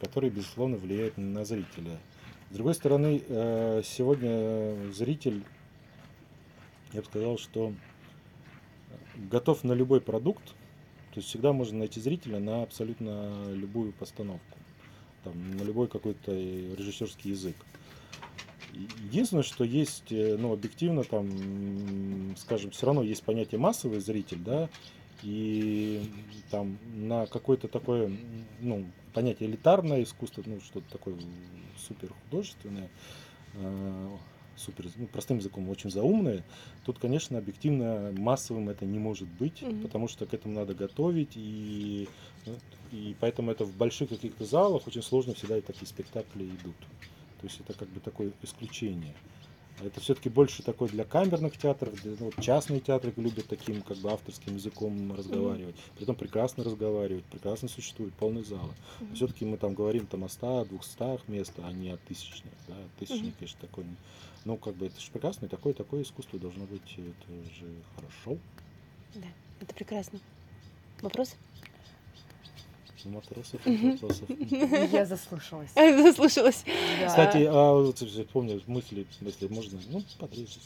которые, 0.00 0.30
безусловно, 0.30 0.78
влияют 0.78 1.18
на 1.18 1.44
зрителя. 1.44 1.98
С 2.50 2.54
другой 2.54 2.74
стороны, 2.74 3.22
э, 3.28 3.82
сегодня 3.84 4.90
зритель, 4.92 5.44
я 6.94 7.00
бы 7.00 7.06
сказал, 7.06 7.36
что 7.36 7.74
готов 9.30 9.64
на 9.64 9.72
любой 9.72 10.00
продукт, 10.00 10.46
то 11.12 11.16
есть 11.16 11.28
всегда 11.28 11.52
можно 11.52 11.80
найти 11.80 12.00
зрителя 12.00 12.38
на 12.38 12.62
абсолютно 12.62 13.52
любую 13.52 13.92
постановку, 13.92 14.58
там, 15.24 15.56
на 15.56 15.62
любой 15.62 15.88
какой-то 15.88 16.32
э, 16.32 16.74
режиссерский 16.76 17.30
язык. 17.30 17.56
Единственное, 19.04 19.42
что 19.42 19.64
есть, 19.64 20.10
э, 20.10 20.36
ну, 20.38 20.52
объективно, 20.52 21.04
там, 21.04 22.36
скажем, 22.36 22.70
все 22.70 22.86
равно 22.86 23.02
есть 23.02 23.22
понятие 23.22 23.58
массовый 23.58 24.00
зритель, 24.00 24.38
да, 24.38 24.68
и 25.22 26.10
там 26.50 26.78
на 26.94 27.26
какое-то 27.26 27.68
такое, 27.68 28.10
ну, 28.60 28.86
понятие 29.12 29.48
элитарное 29.48 30.02
искусство, 30.02 30.42
ну, 30.46 30.60
что-то 30.60 30.90
такое 30.90 31.16
супер 31.76 32.12
художественное, 32.24 32.88
супер, 34.56 34.86
ну, 34.96 35.08
простым 35.08 35.38
языком, 35.38 35.68
очень 35.68 35.90
заумное, 35.90 36.44
тут, 36.82 36.98
конечно, 36.98 37.38
объективно 37.38 38.12
массовым 38.12 38.68
это 38.68 38.84
не 38.86 38.98
может 38.98 39.28
быть, 39.28 39.60
Мгм. 39.62 39.82
потому 39.82 40.08
что 40.08 40.26
к 40.26 40.34
этому 40.34 40.54
надо 40.54 40.74
готовить, 40.74 41.32
и, 41.36 42.10
ну, 42.44 42.62
и 42.90 43.16
поэтому 43.18 43.50
это 43.50 43.64
в 43.64 43.74
больших 43.74 44.10
каких-то 44.10 44.44
залах 44.44 44.86
очень 44.86 45.02
сложно 45.02 45.34
всегда 45.34 45.58
и 45.58 45.62
такие 45.62 45.88
спектакли 45.88 46.54
идут. 46.56 46.88
То 47.38 47.46
есть 47.46 47.60
это 47.60 47.74
как 47.74 47.88
бы 47.90 48.00
такое 48.00 48.34
исключение. 48.42 49.16
Это 49.78 50.00
все-таки 50.00 50.28
больше 50.28 50.62
такой 50.62 50.90
для 50.90 51.04
камерных 51.04 51.56
театров, 51.56 51.98
для, 51.98 52.14
ну, 52.18 52.34
частные 52.38 52.80
театры 52.80 53.12
любят 53.16 53.48
таким 53.48 53.82
как 53.82 53.98
бы 53.98 54.10
авторским 54.12 54.54
языком 54.54 55.12
разговаривать. 55.12 55.76
Притом 55.94 56.14
прекрасно 56.14 56.62
разговаривать, 56.62 57.26
прекрасно 57.26 57.68
существуют 57.68 58.14
полные 58.14 58.44
залы. 58.44 58.76
Мгм. 59.00 59.14
Все-таки 59.14 59.44
мы 59.46 59.56
там 59.56 59.74
говорим 59.74 60.06
там 60.06 60.24
о 60.24 60.28
100, 60.28 60.66
200 60.66 61.28
мест, 61.28 61.58
а 61.58 61.72
не 61.72 61.88
о 61.90 61.96
тысячных. 61.96 62.54
Да? 62.66 62.90
Тысячник, 62.96 63.32
Мгм. 63.32 63.38
конечно, 63.38 63.58
такой. 63.60 63.86
Ну, 64.44 64.56
как 64.56 64.74
бы 64.74 64.86
это 64.86 65.00
же 65.00 65.10
прекрасно, 65.10 65.46
и 65.46 65.48
такое, 65.48 65.72
такое 65.72 66.02
искусство 66.02 66.38
должно 66.38 66.64
быть, 66.64 66.82
это 66.92 67.54
же 67.54 67.66
хорошо. 67.94 68.38
Да, 69.14 69.28
это 69.60 69.74
прекрасно. 69.74 70.18
Вопрос? 71.00 71.36
Я 74.92 75.06
заслушалась. 75.06 75.70
Заслушалась. 75.74 76.64
Кстати, 77.06 77.48
а, 77.48 77.92
помню 78.32 78.60
мысли, 78.66 79.06
если 79.20 79.48
можно, 79.48 79.80
ну, 79.90 80.02
подрежь. 80.18 80.58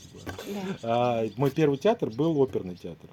Да. 0.83 1.23
А, 1.23 1.27
мой 1.37 1.51
первый 1.51 1.79
театр 1.79 2.11
был 2.11 2.39
оперный 2.41 2.77
театр. 2.77 3.09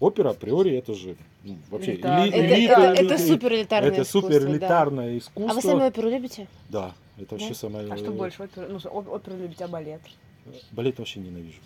Опера 0.00 0.30
априори 0.30 0.76
это 0.76 0.94
же 0.94 1.16
ну, 1.44 1.56
вообще 1.70 1.94
Это, 1.94 2.24
элита, 2.26 2.36
это, 2.36 2.54
элита, 2.54 3.14
это 3.14 3.18
супер 3.18 3.52
элитарное 3.54 3.90
это 3.90 4.02
искусство, 4.02 4.20
супер 4.20 4.42
да. 4.42 4.50
элитарное 4.50 5.18
искусство. 5.18 5.50
А 5.50 5.54
вы 5.54 5.62
сами 5.62 5.86
оперу 5.86 6.10
любите? 6.10 6.48
Да, 6.68 6.94
это 7.18 7.34
вообще 7.34 7.48
Да? 7.48 7.54
самое. 7.54 7.92
А 7.92 7.96
что 7.96 8.10
больше? 8.10 8.42
Оперу, 8.42 8.66
ну, 8.68 8.90
оперу 8.90 9.36
любить, 9.36 9.60
а 9.62 9.68
балет? 9.68 10.00
Балет 10.72 10.98
вообще 10.98 11.20
ненавижу. 11.20 11.58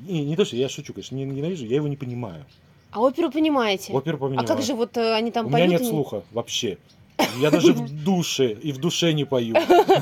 Не, 0.00 0.24
не 0.24 0.36
то, 0.36 0.44
что 0.44 0.56
я 0.56 0.68
шучу, 0.68 0.92
конечно, 0.92 1.14
не 1.14 1.24
ненавижу, 1.24 1.64
я 1.64 1.76
его 1.76 1.88
не 1.88 1.96
понимаю. 1.96 2.44
А 2.90 3.00
оперу 3.00 3.30
понимаете? 3.30 3.92
Оперу 3.92 4.16
а 4.16 4.20
понимаю. 4.20 4.46
как 4.46 4.62
же 4.62 4.74
вот 4.74 4.96
э, 4.96 5.14
они 5.14 5.30
там 5.30 5.46
У 5.46 5.48
меня 5.48 5.58
поют? 5.58 5.72
нет 5.72 5.80
и 5.82 5.84
слуха 5.84 6.22
вообще. 6.32 6.78
Я 7.38 7.50
даже 7.50 7.72
в 7.72 8.04
душе 8.04 8.52
и 8.52 8.72
в 8.72 8.78
душе 8.78 9.12
не 9.12 9.24
пою. 9.24 9.54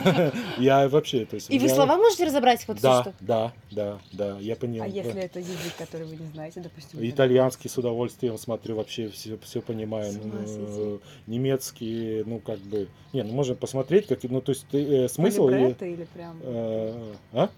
Я 0.59 0.89
вообще, 0.89 1.25
то 1.25 1.35
есть... 1.35 1.51
И 1.51 1.59
вы 1.59 1.69
слова 1.69 1.97
можете 1.97 2.25
разобрать? 2.25 2.67
Вот 2.67 2.81
Да, 2.81 3.13
да, 3.21 3.53
да, 3.71 3.99
да, 4.13 4.39
я 4.41 4.57
понял. 4.57 4.83
А 4.83 4.87
если 4.87 5.21
это 5.21 5.39
язык, 5.39 5.75
который 5.79 6.07
вы 6.07 6.17
не 6.17 6.27
знаете, 6.27 6.61
допустим? 6.61 6.99
Итальянский 7.03 7.69
с 7.71 7.79
удовольствием 7.79 8.39
смотрю, 8.39 8.77
вообще 8.77 9.09
все, 9.09 9.39
все 9.43 9.61
понимаю. 9.61 10.13
Ну, 10.23 10.47
сойти. 10.47 11.01
Немецкий, 11.27 12.23
ну 12.25 12.39
как 12.39 12.59
бы... 12.61 12.89
Не, 13.13 13.23
ну 13.23 13.33
можно 13.33 13.55
посмотреть, 13.55 14.07
как, 14.07 14.23
ну 14.25 14.41
то 14.41 14.51
есть 14.51 14.67
ты, 14.71 15.05
э, 15.05 15.09
Смысл 15.09 15.49
либретто 15.49 15.87
или 15.87 16.05
прям... 16.13 16.41
э, 16.43 17.15
а? 17.33 17.49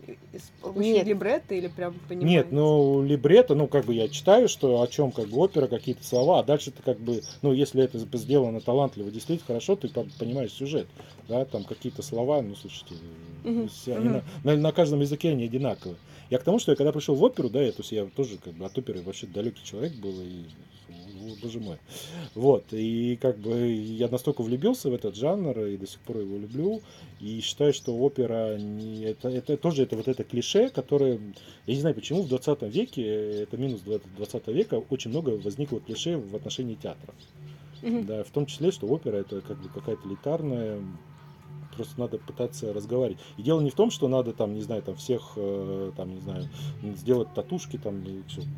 Нет. 0.74 1.06
либретто 1.06 1.54
или 1.54 1.68
прям 1.68 1.94
понимаете? 2.08 2.26
Нет, 2.26 2.52
ну 2.52 3.02
либретто, 3.02 3.54
ну 3.54 3.66
как 3.66 3.86
бы 3.86 3.94
я 3.94 4.08
читаю, 4.08 4.48
что 4.48 4.82
о 4.82 4.86
чем 4.86 5.12
как 5.12 5.28
бы 5.28 5.38
опера, 5.38 5.66
какие-то 5.66 6.04
слова, 6.04 6.40
а 6.40 6.42
дальше 6.42 6.72
ты 6.72 6.82
как 6.82 7.00
бы, 7.00 7.22
ну 7.40 7.52
если 7.52 7.82
это 7.82 7.98
сделано 8.18 8.60
талантливо, 8.60 9.10
действительно 9.10 9.45
хорошо, 9.46 9.76
ты 9.76 9.88
по- 9.88 10.06
понимаешь 10.18 10.52
сюжет, 10.52 10.86
да, 11.28 11.44
там 11.44 11.64
какие-то 11.64 12.02
слова, 12.02 12.42
ну 12.42 12.54
слушайте, 12.56 12.94
все 13.68 13.94
они 13.96 14.08
на, 14.08 14.24
на- 14.44 14.56
на 14.60 14.72
каждом 14.72 15.00
языке 15.00 15.30
они 15.30 15.44
одинаковые. 15.44 15.96
Я 16.30 16.38
к 16.38 16.42
тому, 16.42 16.58
что 16.58 16.72
я 16.72 16.76
когда 16.76 16.92
пришел 16.92 17.14
в 17.14 17.22
оперу, 17.22 17.48
да, 17.48 17.62
я, 17.62 17.70
то 17.72 17.80
есть 17.82 17.92
я 17.92 18.04
тоже 18.06 18.36
как 18.38 18.54
бы 18.54 18.64
от 18.66 18.76
оперы 18.76 19.00
вообще 19.02 19.26
далекий 19.28 19.64
человек 19.64 19.94
был, 19.94 20.10
и, 20.20 20.42
о, 20.88 21.36
боже 21.40 21.60
мой. 21.60 21.76
Вот, 22.34 22.64
и 22.72 23.16
как 23.22 23.38
бы 23.38 23.72
я 23.72 24.08
настолько 24.08 24.42
влюбился 24.42 24.90
в 24.90 24.94
этот 24.94 25.14
жанр, 25.14 25.58
и 25.60 25.76
до 25.76 25.86
сих 25.86 26.00
пор 26.00 26.18
его 26.18 26.36
люблю, 26.36 26.82
и 27.20 27.40
считаю, 27.40 27.72
что 27.72 27.96
опера, 27.96 28.58
не, 28.58 29.04
это, 29.04 29.28
это 29.28 29.56
тоже 29.56 29.84
это 29.84 29.96
вот 29.96 30.08
это 30.08 30.24
клише, 30.24 30.68
которое, 30.70 31.20
я 31.66 31.74
не 31.74 31.80
знаю 31.80 31.94
почему, 31.94 32.22
в 32.22 32.28
20 32.28 32.62
веке, 32.62 33.04
это 33.42 33.56
минус 33.56 33.82
20 33.82 34.48
века, 34.48 34.82
очень 34.90 35.10
много 35.10 35.30
возникло 35.30 35.78
клише 35.80 36.16
в 36.18 36.34
отношении 36.34 36.74
театра. 36.74 37.14
Да, 37.82 38.24
в 38.24 38.30
том 38.30 38.46
числе, 38.46 38.70
что 38.70 38.86
опера 38.86 39.16
это 39.16 39.40
как 39.40 39.58
бы 39.58 39.68
какая-то 39.68 40.08
элитарная, 40.08 40.80
просто 41.76 42.00
надо 42.00 42.18
пытаться 42.18 42.72
разговаривать. 42.72 43.20
И 43.36 43.42
дело 43.42 43.60
не 43.60 43.70
в 43.70 43.74
том, 43.74 43.90
что 43.90 44.08
надо 44.08 44.32
там, 44.32 44.54
не 44.54 44.62
знаю, 44.62 44.82
там 44.82 44.96
всех, 44.96 45.32
э, 45.36 45.92
там, 45.96 46.14
не 46.14 46.20
знаю, 46.20 46.48
сделать 46.96 47.32
татушки, 47.34 47.78
там, 47.78 48.02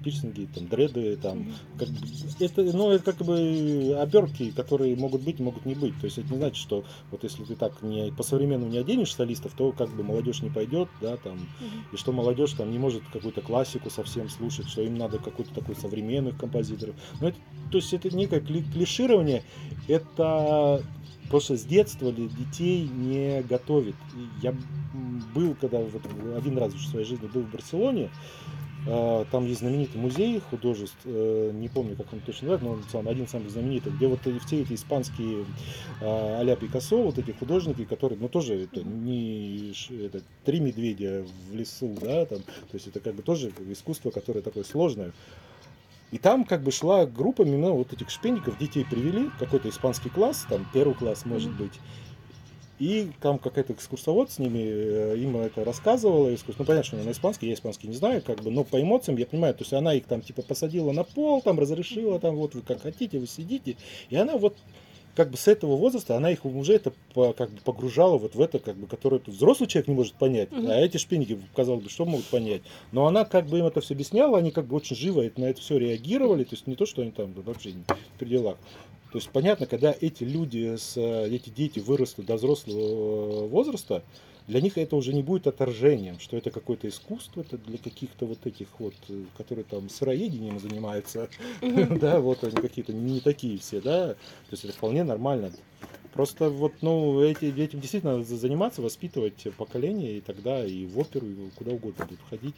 пирсинги, 0.04 0.48
там, 0.54 0.68
дреды, 0.68 1.16
там, 1.16 1.52
как 1.78 1.88
бы, 1.88 1.96
это, 2.40 2.62
ну, 2.62 2.90
это 2.90 3.12
как 3.12 3.26
бы 3.26 3.96
обертки, 3.98 4.50
которые 4.50 4.96
могут 4.96 5.22
быть, 5.22 5.40
могут 5.40 5.66
не 5.66 5.74
быть. 5.74 5.98
То 6.00 6.04
есть 6.04 6.18
это 6.18 6.30
не 6.30 6.38
значит, 6.38 6.56
что 6.56 6.84
вот 7.10 7.24
если 7.24 7.44
ты 7.44 7.56
так 7.56 7.82
не 7.82 8.12
по-современному 8.12 8.70
не 8.70 8.78
оденешь 8.78 9.14
солистов, 9.14 9.52
то 9.54 9.72
как 9.72 9.90
бы 9.94 10.02
молодежь 10.02 10.42
не 10.42 10.50
пойдет, 10.50 10.88
да, 11.00 11.16
там, 11.16 11.38
и 11.92 11.96
что 11.96 12.12
молодежь 12.12 12.52
там 12.52 12.70
не 12.70 12.78
может 12.78 13.02
какую-то 13.12 13.40
классику 13.40 13.90
совсем 13.90 14.28
слушать, 14.28 14.68
что 14.68 14.82
им 14.82 14.96
надо 14.96 15.18
какой-то 15.18 15.52
такой 15.54 15.74
современных 15.76 16.36
композиторов. 16.38 16.94
Ну, 17.20 17.28
это, 17.28 17.38
то 17.70 17.78
есть 17.78 17.92
это 17.92 18.14
некое 18.14 18.40
кли- 18.40 18.70
клиширование, 18.72 19.42
это 19.86 20.82
просто 21.28 21.56
с 21.56 21.64
детства 21.64 22.10
ли 22.10 22.28
детей 22.28 22.88
не 22.88 23.42
готовит. 23.42 23.96
Я 24.42 24.54
был, 25.34 25.54
когда 25.60 25.78
вот 25.78 26.02
один 26.36 26.58
раз 26.58 26.72
в 26.72 26.88
своей 26.88 27.04
жизни 27.04 27.26
был 27.26 27.42
в 27.42 27.50
Барселоне, 27.50 28.10
а, 28.86 29.26
там 29.30 29.46
есть 29.46 29.60
знаменитый 29.60 30.00
музей 30.00 30.40
художеств, 30.40 30.98
э, 31.04 31.50
не 31.52 31.68
помню, 31.68 31.96
как 31.96 32.12
он 32.12 32.20
точно 32.20 32.48
называется, 32.48 32.64
но 32.64 32.72
он 32.72 32.84
сам, 32.90 33.08
один 33.08 33.24
из 33.24 33.30
самых 33.30 33.50
знаменитых, 33.50 33.94
где 33.96 34.06
вот 34.06 34.20
все 34.20 34.62
эти 34.62 34.74
испанские 34.74 35.44
а, 36.00 36.38
а-ля 36.40 36.56
Пикассо, 36.56 37.02
вот 37.02 37.18
эти 37.18 37.32
художники, 37.32 37.84
которые, 37.84 38.18
ну, 38.18 38.28
тоже 38.28 38.54
это 38.54 38.82
не 38.82 39.74
это, 39.90 40.22
три 40.44 40.60
медведя 40.60 41.26
в 41.50 41.54
лесу, 41.54 41.94
да, 42.00 42.24
там, 42.24 42.38
то 42.38 42.74
есть 42.74 42.86
это 42.86 43.00
как 43.00 43.14
бы 43.14 43.22
тоже 43.22 43.52
искусство, 43.68 44.10
которое 44.10 44.40
такое 44.40 44.64
сложное. 44.64 45.12
И 46.10 46.18
там 46.18 46.44
как 46.44 46.62
бы 46.62 46.70
шла 46.72 47.04
группа 47.06 47.42
именно 47.42 47.72
вот 47.72 47.92
этих 47.92 48.10
шпенников, 48.10 48.58
детей 48.58 48.84
привели, 48.84 49.30
какой-то 49.38 49.68
испанский 49.68 50.08
класс, 50.08 50.46
там 50.48 50.66
первый 50.72 50.94
класс 50.94 51.26
может 51.26 51.54
быть. 51.54 51.74
И 52.78 53.10
там 53.20 53.38
какая-то 53.38 53.72
экскурсовод 53.72 54.30
с 54.30 54.38
ними, 54.38 54.60
э, 54.60 55.16
им 55.18 55.36
это 55.36 55.64
рассказывала, 55.64 56.28
экскурс- 56.28 56.54
ну 56.58 56.64
понятно, 56.64 56.84
что 56.84 56.96
она 56.96 57.06
на 57.06 57.10
испанский, 57.10 57.48
я 57.48 57.54
испанский 57.54 57.88
не 57.88 57.96
знаю, 57.96 58.22
как 58.22 58.40
бы, 58.40 58.50
но 58.50 58.62
по 58.62 58.80
эмоциям 58.80 59.18
я 59.18 59.26
понимаю, 59.26 59.54
то 59.54 59.62
есть 59.62 59.72
она 59.72 59.94
их 59.94 60.06
там 60.06 60.22
типа 60.22 60.42
посадила 60.42 60.92
на 60.92 61.02
пол, 61.02 61.42
там 61.42 61.58
разрешила, 61.58 62.20
там 62.20 62.36
вот 62.36 62.54
вы 62.54 62.62
как 62.62 62.80
хотите, 62.80 63.18
вы 63.18 63.26
сидите, 63.26 63.76
и 64.10 64.16
она 64.16 64.36
вот 64.36 64.56
как 65.14 65.30
бы 65.30 65.36
с 65.36 65.48
этого 65.48 65.76
возраста 65.76 66.16
она 66.16 66.30
их 66.30 66.44
уже 66.44 66.74
это 66.74 66.92
как 67.14 67.50
бы 67.50 67.60
погружала 67.64 68.18
вот 68.18 68.34
в 68.34 68.40
это, 68.40 68.58
как 68.58 68.76
бы, 68.76 68.86
которое 68.86 69.18
тут 69.18 69.34
взрослый 69.34 69.68
человек 69.68 69.88
не 69.88 69.94
может 69.94 70.14
понять, 70.14 70.50
Мгм. 70.52 70.70
а 70.70 70.76
эти 70.76 70.96
шпинники, 70.96 71.38
казалось 71.54 71.82
бы, 71.82 71.90
что 71.90 72.04
могут 72.04 72.26
понять. 72.26 72.62
Но 72.92 73.06
она 73.06 73.24
как 73.24 73.46
бы 73.46 73.58
им 73.58 73.66
это 73.66 73.80
все 73.80 73.94
объясняла, 73.94 74.38
они 74.38 74.50
как 74.50 74.66
бы 74.66 74.76
очень 74.76 74.96
живо 74.96 75.24
на 75.36 75.44
это 75.46 75.60
все 75.60 75.78
реагировали, 75.78 76.44
то 76.44 76.54
есть 76.54 76.66
не 76.66 76.76
то, 76.76 76.86
что 76.86 77.02
они 77.02 77.10
там 77.10 77.32
вообще 77.32 77.72
не 77.72 77.84
при 78.18 78.28
делах. 78.28 78.56
То 79.12 79.18
есть 79.18 79.30
понятно, 79.30 79.66
когда 79.66 79.94
эти 79.98 80.22
люди, 80.24 80.76
э, 80.96 81.28
эти 81.30 81.48
дети 81.48 81.78
вырастут 81.78 82.26
до 82.26 82.36
взрослого 82.36 83.44
э, 83.44 83.48
возраста, 83.48 84.02
для 84.48 84.62
них 84.62 84.78
это 84.78 84.96
уже 84.96 85.12
не 85.12 85.22
будет 85.22 85.46
отторжением, 85.46 86.18
что 86.18 86.36
это 86.36 86.50
какое-то 86.50 86.88
искусство, 86.88 87.42
это 87.42 87.58
для 87.58 87.76
каких-то 87.76 88.24
вот 88.24 88.46
этих 88.46 88.68
вот, 88.80 88.94
э, 89.10 89.24
которые 89.36 89.64
там 89.64 89.90
сыроедением 89.90 90.58
занимаются, 90.58 91.28
да, 91.60 92.18
вот 92.18 92.42
они 92.42 92.56
какие-то 92.56 92.94
не 92.94 93.20
такие 93.20 93.58
все, 93.58 93.82
да, 93.82 94.14
то 94.14 94.50
есть 94.50 94.64
это 94.64 94.72
вполне 94.72 95.04
нормально. 95.04 95.52
Просто 96.14 96.48
вот, 96.48 96.72
ну, 96.80 97.22
эти, 97.22 97.44
этим 97.44 97.80
действительно 97.80 98.16
надо 98.16 98.24
заниматься, 98.36 98.80
воспитывать 98.80 99.46
поколение, 99.58 100.16
и 100.16 100.20
тогда 100.22 100.64
и 100.64 100.86
в 100.86 100.98
оперу, 100.98 101.26
и 101.26 101.50
куда 101.50 101.72
угодно 101.72 102.06
будут 102.06 102.22
ходить. 102.28 102.56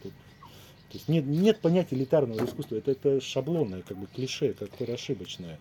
То 0.00 0.98
есть 0.98 1.08
нет, 1.08 1.26
нет 1.26 1.60
понятия 1.60 1.94
элитарного 1.94 2.44
искусства, 2.44 2.76
это, 2.76 2.90
это 2.90 3.20
шаблонное, 3.20 3.82
как 3.82 3.98
бы 3.98 4.06
клише, 4.06 4.52
которое 4.54 4.94
ошибочное. 4.94 5.58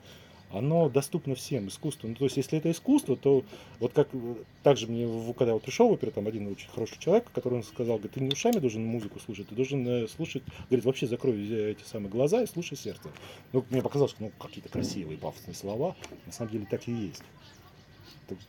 Оно 0.53 0.89
доступно 0.89 1.35
всем, 1.35 1.67
искусство. 1.67 2.07
Ну, 2.07 2.15
то 2.15 2.25
есть, 2.25 2.37
если 2.37 2.57
это 2.57 2.69
искусство, 2.71 3.15
то 3.15 3.43
вот 3.79 3.93
как 3.93 4.09
э, 4.13 4.35
также 4.63 4.87
мне, 4.87 5.07
когда 5.33 5.53
вот 5.53 5.63
пришел 5.63 5.87
в 5.87 5.93
оперу, 5.93 6.11
там 6.11 6.27
один 6.27 6.47
очень 6.47 6.69
хороший 6.69 6.99
человек, 6.99 7.31
который 7.33 7.55
он 7.55 7.63
сказал, 7.63 7.97
говорит, 7.97 8.13
ты 8.13 8.19
не 8.19 8.29
ушами 8.29 8.59
должен 8.59 8.83
музыку 8.85 9.19
слушать, 9.19 9.47
ты 9.47 9.55
должен 9.55 9.87
э, 9.87 10.07
слушать, 10.07 10.43
говорит, 10.69 10.85
вообще 10.85 11.07
закрой 11.07 11.35
э, 11.35 11.71
эти 11.71 11.83
самые 11.83 12.09
глаза 12.09 12.43
и 12.43 12.47
слушай 12.47 12.77
сердце. 12.77 13.09
Ну, 13.53 13.63
мне 13.69 13.81
показалось, 13.81 14.11
что 14.11 14.23
ну, 14.23 14.31
какие-то 14.39 14.69
красивые, 14.69 15.17
пафосные 15.17 15.55
слова, 15.55 15.95
на 16.25 16.31
самом 16.31 16.51
деле 16.51 16.67
так 16.69 16.87
и 16.87 16.91
есть. 16.91 17.23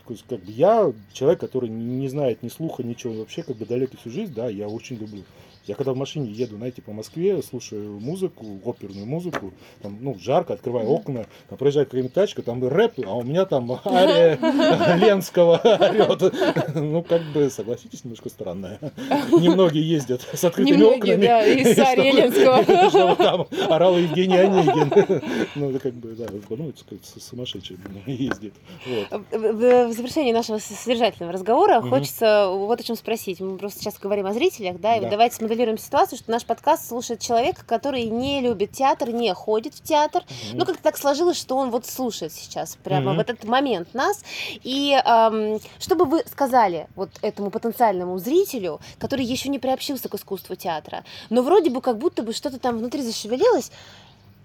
Так, 0.07 0.17
как 0.29 0.41
бы 0.41 0.53
я 0.53 0.93
человек, 1.13 1.41
который 1.41 1.69
не 1.69 2.09
знает 2.09 2.43
ни 2.43 2.49
слуха, 2.49 2.83
ничего, 2.83 3.15
вообще 3.15 3.43
как 3.43 3.57
бы 3.57 3.65
далекий 3.67 3.97
всю 3.97 4.11
жизнь, 4.11 4.33
да, 4.35 4.49
я 4.49 4.69
очень 4.69 4.97
люблю. 4.97 5.23
Я 5.65 5.77
когда 5.77 5.93
в 5.93 5.97
машине 5.97 6.29
еду, 6.29 6.57
знаете, 6.57 6.83
по 6.83 6.91
Москве, 6.93 7.41
слушаю 7.41 8.01
музыку, 8.01 8.45
оперную 8.65 9.07
музыку, 9.07 9.53
там, 9.81 9.97
ну, 10.01 10.19
жарко, 10.19 10.55
открываю 10.55 10.89
окна, 10.89 11.27
там 11.49 11.57
проезжает 11.57 11.87
какая-нибудь 11.87 12.13
тачка, 12.13 12.43
там 12.43 12.67
рэп, 12.67 12.95
а 13.07 13.15
у 13.15 13.23
меня 13.23 13.45
там 13.45 13.71
ария 13.87 14.41
Ленского 14.97 15.59
орет. 15.59 16.35
Ну, 16.75 17.05
как 17.05 17.23
бы, 17.33 17.49
согласитесь, 17.49 18.03
немножко 18.03 18.29
странное. 18.29 18.81
Немногие 19.31 19.89
ездят 19.89 20.23
с 20.33 20.43
открытыми 20.43 20.75
Немногие, 20.79 21.15
окнами. 21.15 21.27
да, 21.27 21.47
из 21.47 21.79
Арии 21.79 22.11
чтобы- 22.11 22.21
Ленского. 22.23 22.63
Чтобы 22.91 23.17
там 23.17 23.47
орал 23.73 23.97
Евгений 23.99 24.39
Онегин. 24.39 25.23
Ну, 25.55 25.71
это 25.71 25.79
как 25.79 25.95
бы, 25.95 26.09
да, 26.17 26.27
ну, 26.51 26.71
это 26.71 26.81
сумасшедший 27.21 27.77
ездит. 28.07 28.55
Вот. 28.85 29.31
В 29.73 29.89
в 29.89 29.93
завершении 29.95 30.33
нашего 30.33 30.59
содержательного 30.59 31.33
разговора 31.33 31.81
Мгм. 31.81 31.91
хочется 31.91 32.49
вот 32.51 32.81
о 32.81 32.83
чем 32.83 32.95
спросить. 32.97 33.41
Мы 33.41 33.57
просто 33.57 33.81
сейчас 33.81 33.99
говорим 33.99 34.27
о 34.27 34.33
зрителях, 34.35 34.79
да, 34.79 34.97
и 34.97 35.01
Да. 35.01 35.09
давайте 35.09 35.37
смоделируем 35.37 35.79
ситуацию, 35.79 36.19
что 36.19 36.31
наш 36.31 36.45
подкаст 36.45 36.89
слушает 36.89 37.21
человек, 37.21 37.65
который 37.65 38.05
не 38.05 38.41
любит 38.41 38.73
театр, 38.73 39.11
не 39.11 39.33
ходит 39.33 39.75
в 39.75 39.83
театр, 39.83 40.25
ну, 40.53 40.67
как-то 40.67 40.83
так 40.83 40.99
сложилось, 40.99 41.39
что 41.39 41.57
он 41.57 41.71
вот 41.71 41.87
слушает 41.87 42.33
сейчас 42.33 42.77
прямо 42.83 43.11
Мгм. 43.13 43.17
в 43.17 43.21
этот 43.21 43.45
момент 43.45 43.95
нас. 43.95 44.23
И 44.63 44.95
ам, 45.05 45.59
что 45.79 45.95
бы 45.95 46.05
вы 46.05 46.23
сказали 46.31 46.87
вот 46.95 47.11
этому 47.23 47.51
потенциальному 47.51 48.19
зрителю, 48.19 48.79
который 48.99 49.25
еще 49.25 49.49
не 49.49 49.59
приобщился 49.59 50.09
к 50.11 50.15
искусству 50.15 50.55
театра, 50.55 51.05
но 51.31 51.43
вроде 51.43 51.71
бы 51.71 51.81
как 51.81 51.97
будто 51.99 52.23
бы 52.23 52.33
что-то 52.35 52.59
там 52.59 52.77
внутри 52.79 53.03
зашевелилось, 53.03 53.71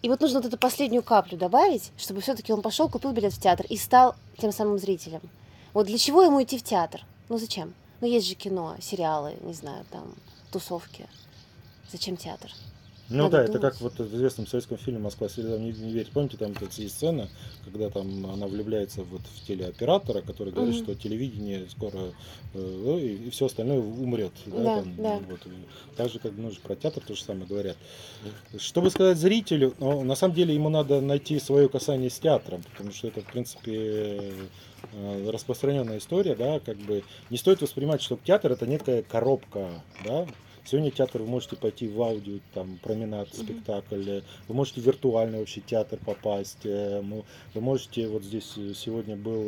и 0.02 0.10
вот 0.10 0.22
нужно 0.22 0.40
вот 0.40 0.48
эту 0.48 0.58
последнюю 0.58 1.04
каплю 1.04 1.38
добавить, 1.38 1.92
чтобы 1.98 2.22
все-таки 2.22 2.54
он 2.54 2.62
пошел, 2.62 2.88
купил 2.90 3.12
билет 3.12 3.34
в 3.34 3.42
театр 3.42 3.66
и 3.68 3.78
стал 3.78 4.16
тем 4.38 4.52
самым 4.52 4.78
зрителем. 4.78 5.22
Вот 5.74 5.88
для 5.88 5.98
чего 5.98 6.24
ему 6.24 6.42
идти 6.42 6.58
в 6.58 6.64
театр? 6.64 7.02
Ну 7.30 7.38
зачем? 7.38 7.74
Ну 8.00 8.08
есть 8.08 8.28
же 8.28 8.36
кино, 8.36 8.76
сериалы, 8.80 9.36
не 9.42 9.54
знаю, 9.54 9.86
там, 9.92 10.14
тусовки. 10.52 11.08
Зачем 11.92 12.16
театр? 12.16 12.52
Ну 13.10 13.30
да, 13.30 13.44
это 13.44 13.60
как 13.60 13.80
вот 13.80 13.98
в 13.98 14.16
известном 14.16 14.48
советском 14.48 14.78
фильме 14.78 15.00
«Москва 15.00 15.30
слезам 15.30 15.64
не, 15.64 15.72
не 15.72 15.94
верит». 15.94 16.10
Помните, 16.12 16.38
там 16.38 16.54
вот 16.60 16.74
есть 16.74 16.96
сцена, 16.96 17.30
когда 17.64 17.90
там 17.90 18.26
она 18.26 18.48
влюбляется 18.48 19.04
вот 19.04 19.22
в 19.22 19.46
телеоператора, 19.48 20.22
который 20.22 20.52
говорит, 20.52 20.76
Мгм. 20.76 20.84
что 20.84 20.96
телевидение 20.96 21.68
скоро 21.70 21.98
э, 21.98 22.12
ну, 22.54 22.98
и, 22.98 23.28
и 23.28 23.30
все 23.30 23.46
остальное 23.46 23.80
умрет. 23.80 24.34
Да, 24.46 24.64
Да, 24.64 24.76
там, 24.82 24.96
да. 24.98 25.20
Вот. 25.30 25.40
Так 25.96 26.10
же, 26.12 26.20
как 26.20 26.34
ну, 26.36 26.52
про 26.64 26.76
театр 26.76 27.02
то 27.06 27.16
же 27.16 27.24
самое 27.24 27.46
говорят. 27.46 27.78
Чтобы 28.58 28.90
сказать 28.90 29.18
зрителю, 29.18 29.74
ну, 29.80 30.04
на 30.04 30.16
самом 30.16 30.36
деле 30.36 30.54
ему 30.54 30.70
надо 30.70 31.00
найти 31.00 31.40
свое 31.40 31.70
касание 31.70 32.10
с 32.10 32.20
театром, 32.20 32.62
потому 32.72 32.92
что 32.92 33.08
это, 33.08 33.22
в 33.22 33.26
принципе, 33.26 34.34
э, 34.94 35.30
распространенная 35.30 36.00
история, 36.00 36.36
да, 36.36 36.60
как 36.60 36.78
бы 36.78 37.04
не 37.30 37.38
стоит 37.38 37.62
воспринимать, 37.62 38.02
что 38.02 38.20
театр 38.24 38.52
это 38.52 38.68
некая 38.68 39.02
коробка, 39.04 39.70
да, 40.04 40.28
Сегодня 40.70 40.92
театр 40.92 41.22
вы 41.22 41.30
можете 41.30 41.56
пойти 41.56 41.88
в 41.88 42.02
аудио, 42.02 42.40
там, 42.54 42.78
променад, 42.84 43.34
спектакль, 43.34 44.10
э, 44.10 44.22
вы 44.50 44.54
можете 44.54 44.82
в 44.82 44.86
виртуальный 44.86 45.40
вообще 45.40 45.62
театр 45.62 45.98
попасть, 46.06 46.66
э, 46.66 47.02
вы 47.02 47.62
можете, 47.62 48.10
вот 48.10 48.24
здесь 48.24 48.52
э, 48.58 48.74
сегодня 48.76 49.16
был 49.16 49.46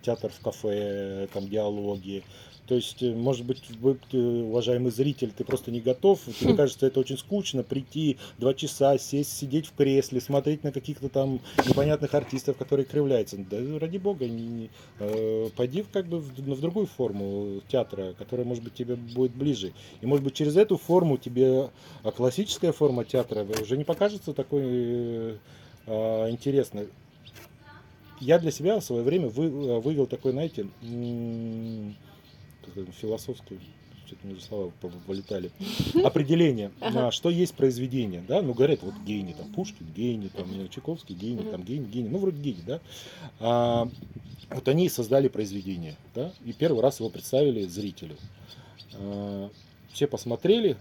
театр 0.00 0.32
в 0.32 0.42
кафе, 0.42 1.28
там, 1.34 1.46
диалоги, 1.46 2.24
то 2.72 2.76
есть, 2.76 3.02
э, 3.02 3.12
может 3.14 3.44
быть, 3.44 3.62
вы, 3.82 3.98
уважаемый 4.14 4.90
зритель, 4.90 5.30
ты 5.30 5.44
просто 5.44 5.70
не 5.70 5.82
готов, 5.82 6.20
тебе 6.40 6.54
кажется, 6.56 6.86
это 6.86 7.00
очень 7.00 7.18
скучно, 7.18 7.62
прийти 7.62 8.16
два 8.38 8.54
часа, 8.54 8.96
сесть, 8.96 9.36
сидеть 9.36 9.66
в 9.66 9.74
кресле, 9.74 10.22
смотреть 10.22 10.64
на 10.64 10.72
каких-то 10.72 11.10
там 11.10 11.38
непонятных 11.68 12.14
артистов, 12.14 12.56
которые 12.56 12.86
кривляются. 12.86 13.36
Да 13.36 13.58
ради 13.78 13.98
бога, 13.98 14.26
не, 14.26 14.46
не- 14.46 14.70
э, 15.00 15.50
пойди 15.54 15.82
в, 15.82 15.90
как 15.90 16.06
бы 16.06 16.20
в, 16.20 16.32
в 16.34 16.60
другую 16.62 16.86
форму 16.86 17.60
театра, 17.68 18.14
которая, 18.16 18.46
может 18.46 18.64
быть, 18.64 18.72
тебе 18.72 18.96
будет 18.96 19.32
ближе. 19.34 19.74
И, 20.00 20.06
может 20.06 20.24
быть, 20.24 20.32
через 20.32 20.56
эту 20.56 20.78
форму 20.78 21.18
тебе 21.18 21.68
а, 22.04 22.10
классическая 22.10 22.72
форма 22.72 23.04
театра 23.04 23.46
уже 23.60 23.76
не 23.76 23.84
покажется 23.84 24.32
такой 24.32 24.62
э, 24.64 25.36
а, 25.88 26.30
интересной. 26.30 26.88
Я 28.18 28.38
для 28.38 28.52
себя 28.52 28.78
в 28.78 28.84
свое 28.84 29.02
время 29.02 29.28
вы- 29.28 29.46
э, 29.46 29.80
вывел 29.80 30.06
такой, 30.06 30.30
знаете, 30.30 30.68
философскую, 33.00 33.60
что-то 34.06 34.26
мне 34.26 34.34
уже 34.34 34.42
слова 34.44 34.72
по- 34.80 34.88
вылетали, 35.06 35.50
определение, 36.04 36.70
Ага. 36.80 37.10
что 37.10 37.30
есть 37.30 37.54
произведение, 37.54 38.22
да, 38.26 38.42
ну, 38.42 38.52
говорят, 38.54 38.82
вот 38.82 38.94
гений, 39.06 39.34
там, 39.34 39.48
Пушкин 39.52 39.86
гений, 39.94 40.28
там, 40.28 40.46
Чайковский 40.68 41.14
гений, 41.14 41.44
там, 41.50 41.62
гений, 41.62 41.86
гений, 41.86 42.08
ну, 42.08 42.18
вроде 42.18 42.40
гений, 42.40 42.62
да, 42.66 42.80
А, 43.40 43.88
вот 44.50 44.68
они 44.68 44.88
создали 44.88 45.28
произведение, 45.28 45.96
да, 46.14 46.32
и 46.44 46.52
первый 46.52 46.82
раз 46.82 47.00
его 47.00 47.08
представили 47.08 47.62
зрителю. 47.64 48.16
А, 48.94 49.50
Все 49.92 50.06
посмотрели, 50.06 50.76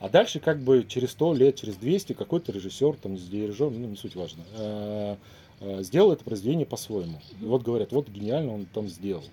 а 0.00 0.08
дальше 0.08 0.38
как 0.40 0.60
бы 0.60 0.84
через 0.88 1.10
100 1.12 1.34
лет, 1.34 1.56
через 1.56 1.76
200 1.76 2.12
какой-то 2.14 2.52
режиссер, 2.52 2.94
там, 2.96 3.16
с 3.18 3.22
дирижером, 3.22 3.80
ну, 3.80 3.88
не 3.88 3.96
суть 3.96 4.14
важно, 4.16 4.42
а, 4.56 5.16
а, 5.60 5.82
сделал 5.82 6.12
это 6.12 6.22
произведение 6.24 6.66
по-своему. 6.66 7.20
И 7.40 7.44
вот 7.44 7.62
говорят, 7.62 7.90
вот 7.92 8.08
гениально 8.08 8.52
он 8.54 8.66
там 8.66 8.88
сделал. 8.88 9.24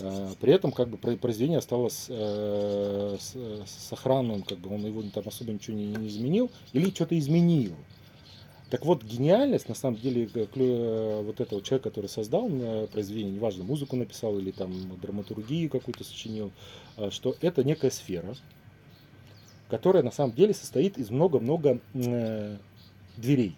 А, 0.00 0.32
При 0.40 0.52
этом 0.52 0.72
как 0.72 0.88
бы 0.88 0.96
про- 0.96 1.16
произведение 1.16 1.58
осталось 1.58 2.06
э, 2.08 3.16
э, 3.34 3.62
сохранным, 3.66 4.42
как 4.42 4.58
бы 4.58 4.74
он 4.74 4.84
его 4.84 5.02
там 5.14 5.24
особо 5.26 5.52
ничего 5.52 5.76
не, 5.76 5.86
не 5.86 6.08
изменил 6.08 6.50
или 6.72 6.90
что-то 6.90 7.18
изменил. 7.18 7.74
Так 8.70 8.84
вот, 8.84 9.02
гениальность, 9.02 9.68
на 9.68 9.74
самом 9.74 9.98
деле, 9.98 10.28
э, 10.34 10.46
э, 10.54 11.22
вот 11.24 11.40
этого 11.40 11.62
человека, 11.62 11.90
который 11.90 12.06
создал 12.06 12.48
произведение, 12.92 13.32
неважно, 13.34 13.64
музыку 13.64 13.96
написал 13.96 14.38
или 14.38 14.50
там 14.50 14.72
драматургию 15.00 15.70
какую-то 15.70 16.04
сочинил, 16.04 16.52
что 17.10 17.36
это 17.40 17.64
некая 17.64 17.90
сфера, 17.90 18.34
которая 19.68 20.02
на 20.02 20.10
самом 20.10 20.34
деле 20.34 20.54
состоит 20.54 20.98
из 20.98 21.10
много-много 21.10 21.80
дверей. 23.16 23.56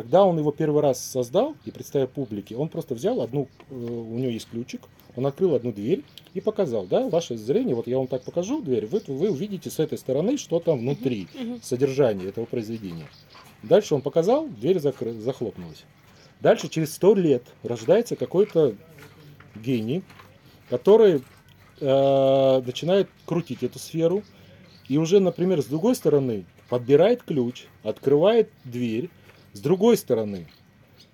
Когда 0.00 0.24
он 0.24 0.38
его 0.38 0.50
первый 0.50 0.80
раз 0.80 0.98
создал 0.98 1.56
и 1.66 1.70
представил 1.70 2.06
публике, 2.06 2.56
он 2.56 2.70
просто 2.70 2.94
взял 2.94 3.20
одну, 3.20 3.48
э, 3.68 3.74
у 3.74 4.16
него 4.16 4.30
есть 4.30 4.48
ключик, 4.48 4.80
он 5.14 5.26
открыл 5.26 5.54
одну 5.54 5.72
дверь 5.72 6.04
и 6.32 6.40
показал, 6.40 6.86
да, 6.86 7.10
ваше 7.10 7.36
зрение, 7.36 7.74
вот 7.74 7.86
я 7.86 7.98
вам 7.98 8.06
так 8.06 8.22
покажу 8.22 8.62
дверь, 8.62 8.86
вы, 8.86 9.02
вы 9.08 9.30
увидите 9.30 9.68
с 9.68 9.78
этой 9.78 9.98
стороны, 9.98 10.38
что 10.38 10.58
там 10.58 10.78
внутри, 10.78 11.28
содержание 11.62 12.30
этого 12.30 12.46
произведения. 12.46 13.08
Дальше 13.62 13.94
он 13.94 14.00
показал, 14.00 14.48
дверь 14.48 14.78
закры- 14.78 15.20
захлопнулась. 15.20 15.84
Дальше 16.40 16.70
через 16.70 16.94
сто 16.94 17.14
лет 17.14 17.42
рождается 17.62 18.16
какой-то 18.16 18.76
гений, 19.54 20.02
который 20.70 21.22
э, 21.78 22.62
начинает 22.64 23.10
крутить 23.26 23.62
эту 23.62 23.78
сферу 23.78 24.22
и 24.88 24.96
уже, 24.96 25.20
например, 25.20 25.60
с 25.60 25.66
другой 25.66 25.94
стороны 25.94 26.46
подбирает 26.70 27.22
ключ, 27.22 27.66
открывает 27.82 28.48
дверь, 28.64 29.10
с 29.52 29.60
другой 29.60 29.96
стороны. 29.96 30.46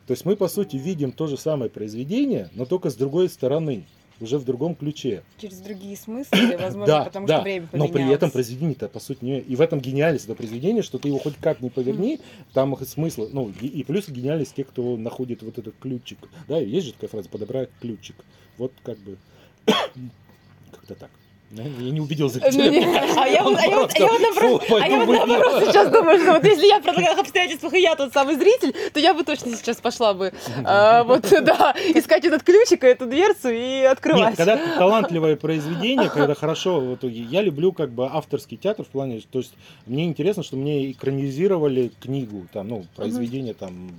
То 0.07 0.13
есть 0.13 0.25
мы, 0.25 0.37
по 0.37 0.49
сути, 0.49 0.77
видим 0.77 1.13
то 1.13 1.27
же 1.27 1.37
самое 1.37 1.71
произведение, 1.71 2.49
но 2.55 2.65
только 2.65 2.91
с 2.91 2.95
другой 2.95 3.29
стороны, 3.29 3.85
уже 4.21 4.39
в 4.39 4.45
другом 4.45 4.75
ключе. 4.75 5.23
Через 5.39 5.59
другие 5.59 5.97
смыслы, 5.97 6.57
возможно, 6.61 6.87
Да, 6.87 7.05
потому 7.05 7.27
да, 7.27 7.35
что 7.37 7.43
время 7.43 7.69
но 7.73 7.89
поменялось. 7.89 7.93
при 7.93 8.15
этом 8.15 8.31
произведение-то, 8.31 8.89
по 8.89 9.01
сути, 9.01 9.25
не... 9.25 9.41
И 9.41 9.57
в 9.57 9.61
этом 9.61 9.81
гениальность 9.81 10.25
этого 10.25 10.37
произведения, 10.37 10.83
что 10.83 10.99
ты 10.99 11.09
его 11.09 11.19
хоть 11.19 11.37
как 11.37 11.61
ни 11.61 11.69
поверни, 11.69 12.21
там 12.53 12.73
их 12.75 12.89
смысл, 12.89 13.29
ну, 13.33 13.53
и 13.61 13.83
плюс 13.85 14.09
гениальность 14.09 14.55
тех, 14.55 14.69
кто 14.69 14.97
находит 14.97 15.43
вот 15.43 15.59
этот 15.59 15.75
ключик. 15.81 16.19
Да, 16.49 16.59
есть 16.59 16.87
же 16.87 16.93
такая 16.93 17.11
фраза, 17.11 17.29
подобрать 17.29 17.69
ключик. 17.81 18.17
Вот 18.59 18.73
как 18.83 18.97
бы, 18.99 19.19
как-то 19.67 20.95
так. 20.95 21.11
Я 21.53 21.63
не 21.65 22.01
убедил 22.01 22.27
Ну, 22.27 22.33
зрителя. 22.33 22.71
не- 22.71 22.79
А 23.19 23.27
я 23.29 23.43
вот 23.45 23.57
а 23.57 23.67
я 23.67 23.77
вот- 23.79 23.93
а 23.95 23.99
я 23.99 24.07
вот 24.09 24.21
наоборот- 24.21 24.63
Фу, 24.65 24.77
а 24.77 24.89
я 24.89 25.05
вот 25.05 25.27
наоборот 25.27 25.65
сейчас 25.67 25.91
думаю, 25.93 26.19
что 26.21 26.33
вот 26.33 26.45
если 26.45 26.67
я 26.67 26.81
при 26.81 26.91
таких 26.93 27.19
обстоятельствах 27.19 27.73
и 27.75 27.81
я 27.81 27.95
тот 27.95 28.13
самый 28.13 28.35
зритель, 28.35 28.75
то 28.93 28.99
я 28.99 29.15
бы 29.15 29.23
точно 29.23 29.55
сейчас 29.57 29.77
пошла 29.77 30.13
бы 30.13 30.33
а, 30.65 31.05
вот 31.05 31.23
да, 31.45 31.73
искать 31.95 32.25
этот 32.25 32.43
ключик, 32.43 32.83
эту 32.83 33.07
дверцу 33.07 33.51
и 33.51 33.83
открывать. 33.83 34.31
Нет, 34.31 34.37
когда 34.37 34.57
талантливое 34.77 35.37
произведение, 35.37 36.11
когда 36.11 36.35
хорошо, 36.35 36.81
в 36.81 36.95
итоге, 36.97 37.21
я 37.23 37.43
люблю 37.43 37.71
как 37.73 37.91
бы 37.93 38.09
авторский 38.13 38.57
театр 38.57 38.85
в 38.85 38.89
плане, 38.89 39.23
то 39.31 39.39
есть 39.39 39.53
мне 39.87 40.05
интересно, 40.05 40.43
что 40.43 40.57
мне 40.57 40.91
экранизировали 40.91 41.93
книгу, 42.01 42.47
там, 42.53 42.69
ну, 42.69 42.85
произведение 42.97 43.55
там 43.55 43.93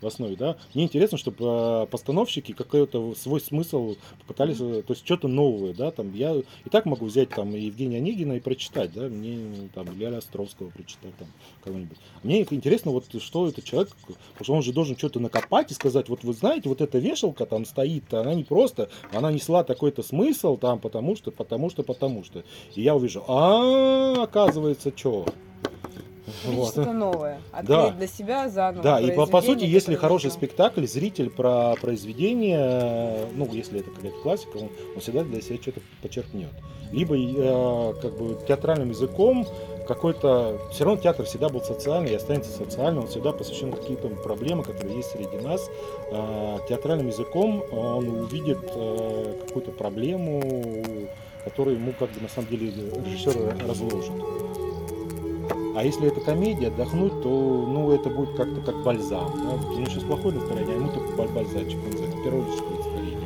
в 0.00 0.06
основе, 0.06 0.36
да. 0.36 0.56
Мне 0.74 0.84
интересно, 0.84 1.18
чтобы 1.18 1.86
постановщики 1.90 2.52
какой-то 2.52 3.14
свой 3.14 3.40
смысл 3.40 3.96
попытались, 4.20 4.56
э, 4.60 4.82
то 4.82 4.92
есть 4.92 5.04
что-то 5.04 5.28
новое, 5.28 5.74
да, 5.74 5.90
там 5.90 6.14
я 6.14 6.34
и 6.34 6.70
так 6.70 6.86
могу 6.86 7.06
взять 7.06 7.30
там 7.30 7.54
Евгения 7.54 7.98
Онегина 7.98 8.34
и 8.34 8.40
прочитать, 8.40 8.92
да, 8.92 9.08
мне 9.08 9.68
там 9.74 9.86
Ляля 9.98 10.18
Островского 10.18 10.70
прочитать 10.70 11.16
там 11.18 11.28
кого-нибудь. 11.64 11.98
Мне 12.22 12.46
интересно, 12.50 12.92
вот 12.92 13.06
что 13.20 13.48
этот 13.48 13.64
человек, 13.64 13.90
потому 14.02 14.44
что 14.44 14.54
он 14.54 14.62
же 14.62 14.72
должен 14.72 14.96
что-то 14.96 15.20
накопать 15.20 15.70
и 15.70 15.74
сказать, 15.74 16.08
вот 16.08 16.24
вы 16.24 16.32
знаете, 16.32 16.68
вот 16.68 16.80
эта 16.80 16.98
вешалка 16.98 17.46
там 17.46 17.64
стоит, 17.64 18.12
она 18.12 18.34
не 18.34 18.44
просто, 18.44 18.88
она 19.12 19.32
несла 19.32 19.64
такой-то 19.64 20.02
смысл 20.02 20.56
там, 20.56 20.78
потому 20.78 21.16
что, 21.16 21.30
потому 21.30 21.70
что, 21.70 21.82
потому 21.82 22.24
что. 22.24 22.44
И 22.74 22.82
я 22.82 22.94
увижу, 22.94 23.24
а 23.26 24.22
оказывается, 24.22 24.92
что. 24.94 25.26
Видеть 26.44 26.68
что-то 26.68 26.92
новое. 26.92 27.40
Открыть 27.52 27.68
Да. 27.68 27.90
для 27.90 28.06
себя 28.06 28.48
заново. 28.48 28.82
Да, 28.82 29.00
и 29.00 29.10
по, 29.12 29.26
по 29.26 29.42
сути, 29.42 29.64
если 29.64 29.94
хороший 29.94 30.30
спектакль, 30.30 30.86
зритель 30.86 31.30
про 31.30 31.74
произведение, 31.80 33.26
ну, 33.34 33.48
если 33.52 33.80
это 33.80 33.90
какая-то 33.90 34.18
классика, 34.18 34.56
он, 34.56 34.68
он 34.94 35.00
всегда 35.00 35.24
для 35.24 35.40
себя 35.40 35.58
что-то 35.60 35.80
почерпнет. 36.02 36.50
Либо 36.92 37.16
э, 37.16 37.94
как 38.00 38.16
бы 38.16 38.38
театральным 38.46 38.90
языком 38.90 39.46
какой-то... 39.86 40.58
Все 40.72 40.84
равно 40.84 41.00
театр 41.00 41.26
всегда 41.26 41.48
был 41.48 41.62
социальный 41.62 42.12
и 42.12 42.14
останется 42.14 42.50
социальным, 42.50 43.04
он 43.04 43.08
всегда 43.08 43.32
посвящен 43.32 43.72
каким-то 43.72 44.08
проблемам, 44.08 44.64
которые 44.64 44.96
есть 44.96 45.10
среди 45.10 45.36
нас. 45.38 45.68
А 46.12 46.58
театральным 46.68 47.08
языком 47.08 47.62
он 47.72 48.08
увидит 48.08 48.58
э, 48.74 49.34
какую-то 49.46 49.70
проблему, 49.72 50.42
которую 51.44 51.76
ему 51.76 51.92
как 51.98 52.10
бы 52.10 52.20
на 52.20 52.28
самом 52.28 52.48
деле 52.48 52.70
режиссер 53.04 53.56
разложит. 53.66 54.12
А 55.78 55.84
если 55.84 56.08
это 56.08 56.20
комедия, 56.20 56.66
отдохнуть, 56.66 57.22
то 57.22 57.28
ну, 57.28 57.92
это 57.92 58.10
будет 58.10 58.36
как-то 58.36 58.60
как 58.62 58.82
бальзам. 58.82 59.30
Да? 59.36 59.68
У 59.68 59.74
него 59.74 59.88
сейчас 59.88 60.02
плохое 60.02 60.34
настроение, 60.34 60.74
а 60.74 60.78
ему 60.80 60.88
только 60.88 61.12
баль- 61.12 61.28
бальзамчик, 61.28 61.78
он 61.78 61.90
называется, 61.92 62.24
пирожечка 62.24 62.64
настроение. 62.64 63.18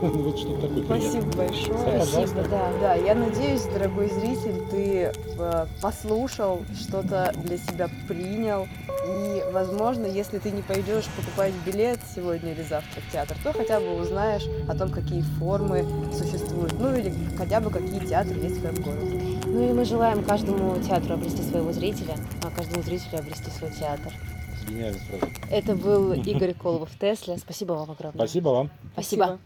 Вот 0.00 0.38
что 0.38 0.56
такое. 0.56 0.84
Спасибо 0.84 1.36
большое. 1.36 1.98
Пожалуйста. 2.00 2.46
да. 2.50 2.72
Да, 2.80 2.94
я 2.94 3.14
надеюсь, 3.14 3.64
дорогой 3.64 4.08
зритель, 4.08 4.62
ты 4.70 5.12
э, 5.38 5.66
послушал, 5.82 6.62
что-то 6.80 7.34
для 7.44 7.58
себя 7.58 7.90
принял. 8.08 8.66
И, 9.06 9.42
возможно, 9.52 10.06
если 10.06 10.38
ты 10.38 10.52
не 10.52 10.62
пойдешь 10.62 11.04
покупать 11.16 11.52
билет 11.66 11.98
сегодня 12.14 12.52
или 12.52 12.62
завтра 12.62 13.02
в 13.06 13.12
театр, 13.12 13.36
то 13.44 13.52
хотя 13.52 13.78
бы 13.78 14.00
узнаешь 14.00 14.46
о 14.70 14.74
том, 14.74 14.88
какие 14.88 15.20
формы 15.38 15.84
существуют. 16.16 16.72
Ну 16.80 16.96
или 16.96 17.12
хотя 17.36 17.60
бы 17.60 17.68
какие 17.68 18.00
театры 18.00 18.38
есть 18.38 18.56
в 18.56 18.60
твоем 18.60 18.76
городе. 18.76 19.41
Ну 19.52 19.68
и 19.68 19.72
мы 19.74 19.84
желаем 19.84 20.24
каждому 20.24 20.80
театру 20.80 21.12
обрести 21.12 21.42
своего 21.42 21.72
зрителя, 21.72 22.16
а 22.42 22.50
каждому 22.50 22.82
зрителю 22.82 23.18
обрести 23.18 23.50
свой 23.50 23.70
театр. 23.70 24.10
Гениальная 24.66 24.98
фраза. 24.98 25.26
Это 25.50 25.76
был 25.76 26.12
Игорь 26.14 26.54
Коловов 26.54 26.88
Тесля. 26.98 27.36
Спасибо 27.36 27.74
вам 27.74 27.90
огромное. 27.90 28.26
Спасибо 28.26 28.48
вам. 28.48 28.70
Спасибо. 28.94 29.38